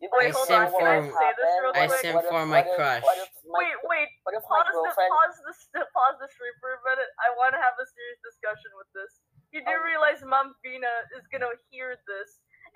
you 0.00 0.08
Wait, 0.16 0.32
guys 0.32 0.36
hold 0.36 0.48
know 0.48 0.64
on, 0.64 0.72
what 0.72 0.80
can 0.80 0.88
I 0.88 0.96
has 0.96 1.12
say 1.12 1.30
this 1.36 1.52
real 1.60 1.72
happened? 1.76 1.76
I 1.76 1.86
quick? 1.86 2.00
simp 2.00 2.14
What 2.16 2.24
if- 2.24 2.30
for 2.32 2.42
my 2.46 2.62
crush. 2.74 3.04
My, 3.04 3.60
wait, 3.60 3.76
wait. 3.84 4.08
what 4.24 4.32
if 4.34 4.42
my 4.48 4.64
Pause 4.64 4.72
the 4.72 4.80
girlfriend? 4.80 5.10
pause 5.12 5.36
the 5.44 5.54
st- 5.54 5.88
pause 5.92 6.16
the 6.24 6.28
stream 6.32 6.56
for 6.64 6.70
a 6.74 6.80
minute. 6.88 7.10
I 7.20 7.28
want 7.36 7.52
to 7.54 7.60
have 7.60 7.76
a 7.76 7.84
serious 7.86 8.20
discussion 8.24 8.72
with 8.80 8.88
this. 8.96 9.12
You 9.52 9.60
do 9.66 9.76
Um, 9.76 9.84
realize 9.84 10.20
Mom 10.24 10.56
Vina 10.64 10.88
is 11.18 11.26
gonna 11.28 11.52
hear 11.68 11.94
this, 12.08 12.30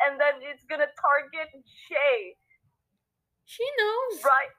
and 0.04 0.20
then 0.20 0.42
it's 0.44 0.64
gonna 0.68 0.90
target 1.00 1.48
Jay, 1.88 2.36
She 3.44 3.64
knows. 3.78 4.22
right? 4.24 4.52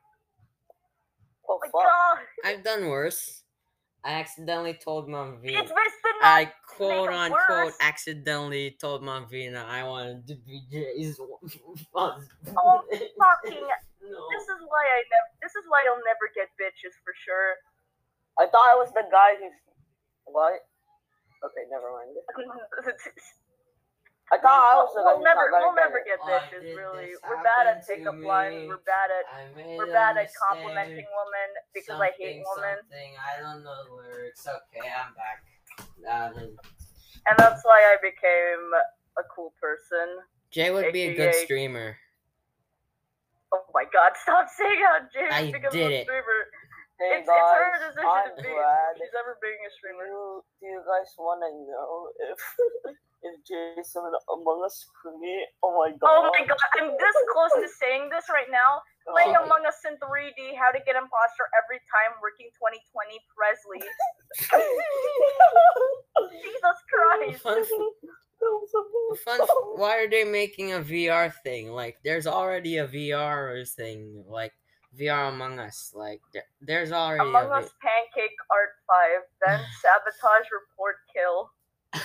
Oh 1.50 1.60
My 1.62 1.68
fuck! 1.68 1.84
God, 1.84 2.18
I've 2.46 2.64
done 2.64 2.88
worse. 2.88 3.44
I 4.06 4.22
accidentally 4.22 4.78
told 4.78 5.10
Mom 5.10 5.42
Vina. 5.42 5.62
it's 5.66 5.72
best 5.72 5.98
to 6.06 6.10
not. 6.22 6.30
I 6.30 6.54
quote 6.70 7.10
unquote 7.10 7.74
accidentally 7.82 8.78
told 8.80 9.02
Mom 9.02 9.28
Vina 9.28 9.66
I 9.68 9.82
wanted 9.84 10.28
to 10.28 10.36
be 10.36 10.62
Jay's 10.72 11.18
husband. 11.94 12.30
Oh, 12.58 12.82
fucking 12.86 13.58
no. 14.06 14.22
This 14.30 14.46
is 14.46 14.62
why 14.70 14.86
I 14.86 15.02
never. 15.10 15.30
This 15.42 15.56
is 15.58 15.66
why 15.68 15.82
I'll 15.90 16.06
never 16.06 16.30
get 16.38 16.54
bitches 16.62 16.94
for 17.02 17.14
sure. 17.18 17.58
I 18.38 18.46
thought 18.46 18.70
I 18.70 18.76
was 18.78 18.94
the 18.94 19.04
guy 19.10 19.42
who's 19.42 19.58
what? 20.26 20.62
Okay, 21.42 21.66
never 21.70 21.90
mind. 21.90 22.14
I 24.34 24.42
thought 24.42 24.58
I 24.58 24.74
was 24.82 24.90
the 24.98 25.06
guy 25.06 25.14
we'll 25.14 25.22
never, 25.22 25.46
we'll 25.54 25.78
never 25.78 26.02
get 26.02 26.18
this. 26.18 26.50
get 26.50 26.58
Why 26.58 26.66
bitches. 26.66 26.66
did 26.66 26.78
Really, 26.82 27.14
we're 27.30 27.46
bad 27.46 27.70
at 27.70 27.86
pickup 27.86 28.18
lines. 28.26 28.66
We're 28.66 28.82
bad 28.82 29.14
at 29.14 29.26
we're 29.54 29.94
bad 29.94 30.18
at 30.18 30.34
complimenting 30.34 31.06
women 31.06 31.50
because 31.78 32.02
I 32.02 32.10
hate 32.18 32.42
Something, 32.42 32.74
women, 32.74 32.82
I 33.22 33.38
don't 33.38 33.62
know 33.62 33.86
the 33.86 33.94
lyrics. 34.02 34.42
Okay, 34.50 34.90
I'm 34.90 35.14
back. 35.14 35.46
Um, 36.10 36.58
and 37.30 37.36
that's 37.38 37.62
why 37.62 37.86
I 37.86 38.02
became 38.02 38.66
a 39.18 39.24
cool 39.30 39.54
person. 39.62 40.26
Jay 40.50 40.72
would 40.72 40.92
be 40.92 41.04
a 41.04 41.16
good 41.16 41.36
streamer. 41.46 41.98
Oh 43.54 43.62
my 43.74 43.86
God! 43.94 44.18
Stop 44.22 44.50
saying 44.58 44.82
how 44.82 45.06
Jay 45.14 45.30
I 45.30 45.52
becomes 45.52 45.74
did 45.74 45.86
a 45.86 46.02
it. 46.02 46.04
streamer. 46.04 46.50
Hey 46.96 47.20
it's, 47.20 47.28
it's 47.28 47.52
her 47.52 47.92
decision 47.92 48.08
I'm 48.08 48.32
to 48.32 48.40
be. 48.40 48.56
Brad. 48.56 48.96
She's 48.96 49.12
ever 49.20 49.36
being 49.44 49.60
a 49.68 49.68
Do 49.68 49.76
streamer. 49.76 50.08
you, 50.08 50.40
do 50.64 50.66
you 50.72 50.80
guys 50.80 51.12
want 51.20 51.44
to 51.44 51.52
know 51.68 52.08
if 52.32 52.40
if 53.28 53.36
Jason 53.44 54.08
Among 54.32 54.64
Us 54.64 54.88
could 55.04 55.12
oh 55.12 55.20
be? 55.20 55.44
Oh 55.60 55.76
my 55.76 55.92
god! 56.00 56.08
Oh 56.08 56.32
my 56.32 56.48
God! 56.48 56.56
I'm 56.80 56.96
this 56.96 57.18
close 57.36 57.52
to 57.60 57.68
saying 57.68 58.08
this 58.08 58.32
right 58.32 58.48
now. 58.48 58.80
Playing 59.12 59.36
Oh. 59.36 59.44
Among 59.44 59.68
Us 59.68 59.76
in 59.84 60.00
3D, 60.00 60.56
how 60.56 60.72
to 60.72 60.80
get 60.88 60.96
imposter 60.96 61.52
every 61.52 61.84
time, 61.92 62.16
working 62.24 62.48
2020, 62.56 62.80
Presley. 63.28 63.84
Jesus 66.32 66.78
Christ! 66.88 67.44
Fun, 67.44 67.60
fun. 69.20 69.40
Why 69.76 70.00
are 70.00 70.10
they 70.10 70.24
making 70.24 70.74
a 70.74 70.80
VR 70.80 71.32
thing? 71.44 71.72
Like, 71.72 71.98
there's 72.04 72.28
already 72.28 72.78
a 72.78 72.88
VR 72.88 73.68
thing. 73.76 74.24
Like 74.28 74.54
VR 74.98 75.30
Among 75.30 75.60
Us. 75.60 75.92
Like, 75.96 76.22
there, 76.34 76.44
there's 76.62 76.92
already 76.92 77.28
Among 77.30 77.52
a. 77.52 77.56
Us 77.60 77.70
Pancake 77.82 78.38
Art 78.52 78.76
5, 78.88 79.22
then 79.46 79.60
Sabotage 79.82 80.48
Report 80.52 80.96
Kill. 81.14 81.52
Vi- 81.94 82.02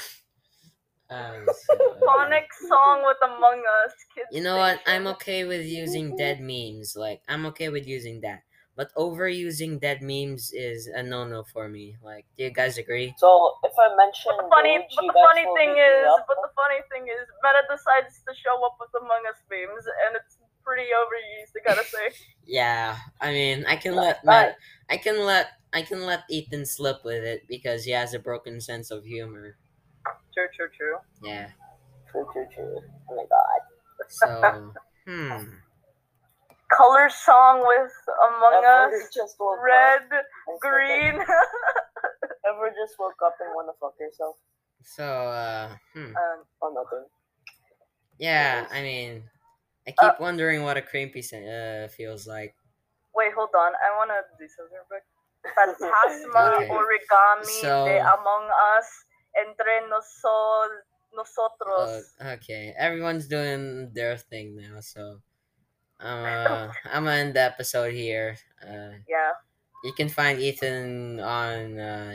um, 1.15 1.47
so, 1.67 1.75
uh, 1.75 2.69
song 2.69 3.03
with 3.05 3.17
Among 3.23 3.63
Us. 3.85 3.93
Kids 4.15 4.29
You 4.33 4.43
know 4.43 4.57
what? 4.57 4.81
I'm 4.87 5.07
okay 5.09 5.45
with 5.45 5.65
using 5.67 6.17
dead 6.17 6.41
memes. 6.41 6.97
Like, 6.97 7.23
I'm 7.29 7.47
okay 7.47 7.69
with 7.69 7.87
using 7.87 8.21
that. 8.23 8.43
But 8.81 8.95
overusing 8.97 9.77
dead 9.77 10.01
memes 10.01 10.57
is 10.57 10.89
a 10.89 11.03
no-no 11.03 11.45
for 11.45 11.69
me. 11.69 12.01
Like, 12.01 12.25
do 12.39 12.45
you 12.45 12.51
guys 12.51 12.79
agree? 12.79 13.13
So 13.19 13.61
if 13.61 13.77
I 13.77 13.93
mention 13.93 14.33
But 14.33 14.41
the 14.41 14.49
funny, 14.49 14.73
Luigi, 14.81 14.97
but 14.97 15.13
the 15.13 15.21
funny 15.21 15.45
thing 15.53 15.77
is, 15.77 16.09
but 16.25 16.39
the 16.41 16.53
funny 16.57 16.81
thing 16.89 17.05
is, 17.05 17.29
Meta 17.45 17.61
decides 17.69 18.25
to 18.25 18.33
show 18.33 18.57
up 18.65 18.81
with 18.81 18.89
Among 18.97 19.21
Us 19.29 19.37
memes, 19.53 19.85
and 19.85 20.17
it's 20.17 20.40
pretty 20.65 20.89
overused. 20.91 21.53
I 21.57 21.69
gotta 21.75 21.85
say. 21.87 22.11
Yeah, 22.47 22.97
I 23.21 23.31
mean, 23.31 23.65
I 23.67 23.77
can 23.77 23.95
let 23.95 24.17
Right. 24.25 24.49
Matt, 24.49 24.57
I 24.89 24.97
can 24.97 25.25
let 25.25 25.51
I 25.73 25.83
can 25.83 26.05
let 26.05 26.25
Ethan 26.29 26.67
slip 26.67 27.05
with 27.05 27.23
it 27.23 27.47
because 27.47 27.85
he 27.85 27.93
has 27.93 28.13
a 28.13 28.19
broken 28.19 28.61
sense 28.61 28.91
of 28.91 29.05
humor. 29.05 29.57
True, 30.35 30.49
true, 30.57 30.69
true. 30.77 30.97
Yeah. 31.23 31.51
True, 32.11 32.27
true, 32.33 32.47
true. 32.53 32.81
Oh 33.09 33.15
my 33.15 33.23
god. 33.31 33.61
So, 34.09 34.73
hmm. 35.07 35.45
Color 36.77 37.09
song 37.11 37.61
with 37.61 37.93
Among 38.29 38.65
Ever 38.65 38.97
Us. 38.97 39.15
just 39.15 39.37
woke 39.39 39.63
Red, 39.63 40.03
and 40.11 40.61
green. 40.61 41.15
Ever 42.49 42.71
just 42.71 42.99
woke 42.99 43.15
up 43.25 43.35
and 43.41 43.51
wanna 43.55 43.73
fuck 43.81 43.95
yourself? 44.01 44.37
So, 44.83 45.05
uh, 45.05 45.77
hmm. 45.95 46.17
um, 46.17 46.45
Oh 46.63 46.73
nothing. 46.75 47.07
Yeah, 48.19 48.67
I 48.73 48.83
mean, 48.83 49.23
I 49.99 50.11
keep 50.11 50.21
wondering 50.21 50.63
what 50.63 50.77
a 50.77 50.83
creepy 50.83 51.23
sen- 51.23 51.49
uh 51.49 51.89
feels 51.89 52.27
like. 52.27 52.55
wait, 53.15 53.33
hold 53.35 53.51
on. 53.59 53.73
I 53.75 53.97
wanna 53.99 54.23
do 54.39 54.47
something 54.49 54.77
real 54.77 54.87
quick. 54.89 55.05
Fantasma 55.57 56.57
Okay. 56.63 56.69
origami 56.69 57.45
So- 57.61 57.87
de 57.87 57.99
Among 57.99 58.45
Us 58.77 58.89
entre 59.35 59.89
nosol- 59.91 60.85
nosotros. 61.15 62.15
Uh, 62.21 62.37
okay, 62.39 62.75
everyone's 62.79 63.27
doing 63.27 63.91
their 63.95 64.17
thing 64.17 64.55
now, 64.57 64.81
so 64.81 65.19
I'm 65.99 66.25
uh, 66.25 66.73
I'm 66.93 67.05
gonna 67.05 67.17
end 67.17 67.35
the 67.35 67.43
episode 67.43 67.93
here. 67.93 68.37
Uh, 68.63 69.01
yeah. 69.09 69.33
you 69.85 69.93
can 69.97 70.09
find 70.09 70.39
Ethan 70.41 71.19
on 71.21 71.79
uh, 71.81 72.15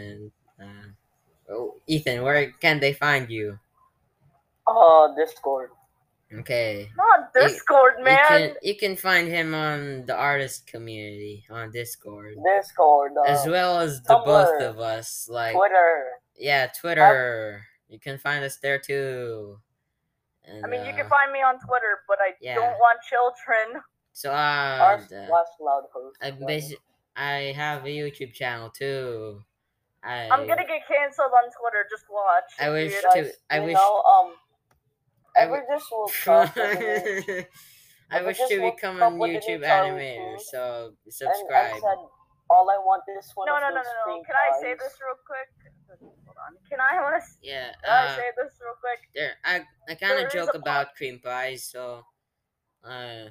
uh 0.62 0.88
oh, 1.50 1.76
Ethan, 1.88 2.24
where 2.24 2.52
can 2.62 2.80
they 2.80 2.94
find 2.94 3.30
you? 3.30 3.60
Oh, 4.68 5.14
Discord. 5.18 5.70
Okay. 6.34 6.90
Not 6.98 7.15
Discord, 7.42 7.94
You 8.00 8.04
man. 8.06 8.28
can 8.28 8.56
you 8.62 8.76
can 8.76 8.96
find 8.96 9.28
him 9.28 9.54
on 9.54 10.06
the 10.06 10.16
artist 10.16 10.68
community 10.68 11.46
on 11.50 11.72
Discord. 11.72 12.36
Discord. 12.58 13.14
Uh, 13.18 13.24
As 13.30 13.46
well 13.48 13.80
as 13.80 14.02
the 14.02 14.16
both 14.26 14.62
of 14.62 14.80
us. 14.80 15.28
Like 15.30 15.56
Twitter. 15.56 16.06
yeah, 16.38 16.68
Twitter. 16.68 17.66
You 17.90 18.00
can 18.00 18.18
find 18.18 18.44
us 18.44 18.58
there 18.58 18.80
too. 18.80 19.60
And, 20.46 20.66
I 20.66 20.70
mean, 20.70 20.86
you 20.86 20.94
can 20.94 21.06
uh, 21.08 21.10
find 21.10 21.32
me 21.32 21.40
on 21.40 21.56
Twitter, 21.60 22.02
but 22.08 22.18
I 22.22 22.34
yeah. 22.42 22.56
don't 22.56 22.78
want 22.78 23.00
children. 23.10 23.82
so 24.14 24.32
uh, 24.32 24.34
uh 24.34 24.98
last 25.32 25.54
loud 25.60 25.84
host. 25.94 26.18
I 26.22 26.32
basi- 26.32 26.78
I 27.16 27.54
have 27.56 27.84
a 27.86 27.90
YouTube 27.90 28.34
channel 28.34 28.70
too. 28.70 29.44
I 30.04 30.30
I'm 30.30 30.48
gonna 30.48 30.66
get 30.68 30.86
canceled 30.88 31.32
on 31.34 31.50
Twitter. 31.60 31.86
Just 31.90 32.06
watch. 32.12 32.52
I 32.60 32.70
wish 32.70 32.94
dude. 32.94 33.02
to- 33.14 33.22
Guys, 33.24 33.32
I 33.50 33.60
wish- 33.60 33.74
know, 33.74 34.04
um, 34.06 34.34
I 34.36 34.45
ever 35.38 35.64
just 35.70 35.92
woke 35.92 36.12
up 36.28 36.52
I 38.12 38.20
I 38.20 38.22
wish 38.24 38.38
to 38.38 38.60
become 38.62 39.02
a 39.02 39.10
with 39.20 39.36
a 39.36 39.40
new 39.40 39.60
YouTube 39.60 39.66
animator, 39.66 40.36
Puth, 40.38 40.48
so 40.52 40.94
And 41.26 41.32
I 41.32 41.34
subscribe. 41.34 41.82
said, 41.82 42.00
all 42.50 42.70
I 42.70 42.78
want 42.78 43.04
is 43.18 43.32
one 43.36 43.48
No, 43.48 43.56
of 43.56 43.62
no, 43.62 43.70
no, 43.70 43.82
no, 43.82 43.94
no. 44.08 44.24
Can 44.24 44.36
I 44.36 44.50
say 44.62 44.74
this 44.78 44.94
real 45.02 45.18
quick? 45.26 45.50
Hold 46.00 46.38
on. 46.46 46.54
Can 46.70 46.80
I 46.80 47.02
want 47.02 47.22
to? 47.24 47.30
Yeah, 47.42 47.72
Can 47.82 47.90
I 47.92 48.06
uh, 48.06 48.16
say 48.16 48.30
this 48.38 48.54
real 48.62 48.78
quick? 48.80 49.02
there. 49.16 49.34
I 49.44 49.66
I 49.90 49.96
kind 49.96 50.20
of 50.26 50.32
joke 50.32 50.54
a 50.54 50.58
about 50.58 50.96
cream 50.96 51.20
pies, 51.20 51.64
so 51.66 52.06
uh, 52.84 53.30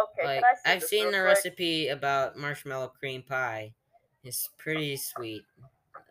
Okay. 0.00 0.24
like 0.24 0.40
can 0.40 0.44
I 0.44 0.54
say 0.54 0.72
I've 0.74 0.80
this 0.80 0.90
seen 0.90 1.04
real 1.04 1.12
the 1.12 1.18
quick? 1.20 1.26
recipe 1.28 1.88
about 1.88 2.36
marshmallow 2.36 2.88
cream 2.98 3.22
pie. 3.22 3.74
It's 4.24 4.48
pretty 4.58 4.96
sweet. 4.96 5.42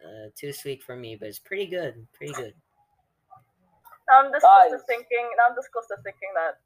Uh, 0.03 0.29
too 0.35 0.51
sweet 0.51 0.83
for 0.83 0.95
me, 0.95 1.15
but 1.15 1.27
it's 1.29 1.39
pretty 1.39 1.65
good. 1.67 2.07
Pretty 2.13 2.33
good. 2.33 2.53
I'm 4.11 4.31
just 4.31 4.43
close 4.43 4.71
to 4.71 4.79
thinking. 4.87 5.25
I'm 5.47 5.55
just 5.55 5.71
close 5.71 5.87
to 5.87 5.97
thinking 6.03 6.29
that 6.35 6.59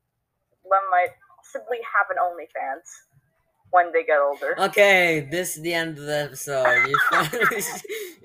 Lem 0.69 0.81
might 0.91 1.13
possibly 1.37 1.77
have 1.85 2.09
an 2.09 2.17
OnlyFans 2.17 2.87
when 3.71 3.91
they 3.91 4.03
get 4.03 4.19
older. 4.19 4.55
Okay, 4.59 5.27
this 5.29 5.57
is 5.57 5.63
the 5.63 5.73
end 5.73 5.97
of 5.97 6.05
the 6.05 6.23
episode. 6.23 6.87
You 6.87 6.97
finally, 7.09 7.45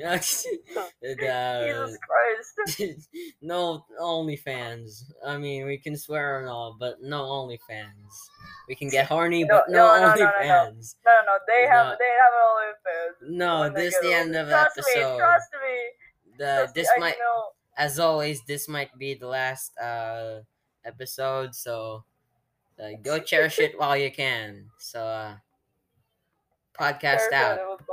Jesus 1.02 1.98
Christ. 2.06 3.09
no 3.42 3.85
OnlyFans. 4.00 5.02
I 5.26 5.37
mean, 5.38 5.66
we 5.66 5.78
can 5.78 5.96
swear 5.96 6.40
and 6.40 6.48
all, 6.48 6.76
but 6.78 7.02
no 7.02 7.22
OnlyFans. 7.22 8.30
We 8.68 8.74
can 8.76 8.88
get 8.88 9.06
horny, 9.06 9.44
No, 9.44 9.56
but 9.66 9.72
no, 9.72 9.78
no, 9.78 9.92
no, 9.92 9.98
no, 9.98 10.14
no, 10.14 10.14
no. 10.14 10.24
OnlyFans. 10.24 10.94
No, 11.04 11.12
no, 11.12 11.20
no. 11.26 11.38
They 11.46 11.66
have 11.66 11.98
they 11.98 12.12
have 12.22 12.33
an 12.33 12.44
OnlyFans. 12.54 13.37
No, 13.37 13.70
this 13.70 13.94
is 13.94 14.00
the 14.02 14.12
end 14.12 14.28
older. 14.28 14.40
of 14.40 14.46
the 14.48 14.59
episode. 14.61 15.12
Me, 15.12 15.18
trust 15.18 15.48
me. 15.52 16.37
The 16.38 16.44
Trust 16.44 16.74
this 16.74 16.87
me, 16.87 16.92
I 16.96 17.00
might, 17.00 17.16
know. 17.18 17.48
As 17.80 17.98
always, 17.98 18.44
this 18.44 18.68
might 18.68 18.92
be 18.98 19.14
the 19.14 19.26
last 19.26 19.72
uh 19.80 20.40
episode. 20.84 21.54
So, 21.54 22.04
uh, 22.78 23.00
go 23.02 23.18
cherish 23.18 23.58
it 23.58 23.72
while 23.80 23.96
you 23.96 24.12
can. 24.12 24.68
So, 24.78 25.00
uh, 25.00 25.36
podcast 26.78 27.32
out. 27.32 27.58
it 27.58 27.64
was 27.64 27.80
the 27.86 27.92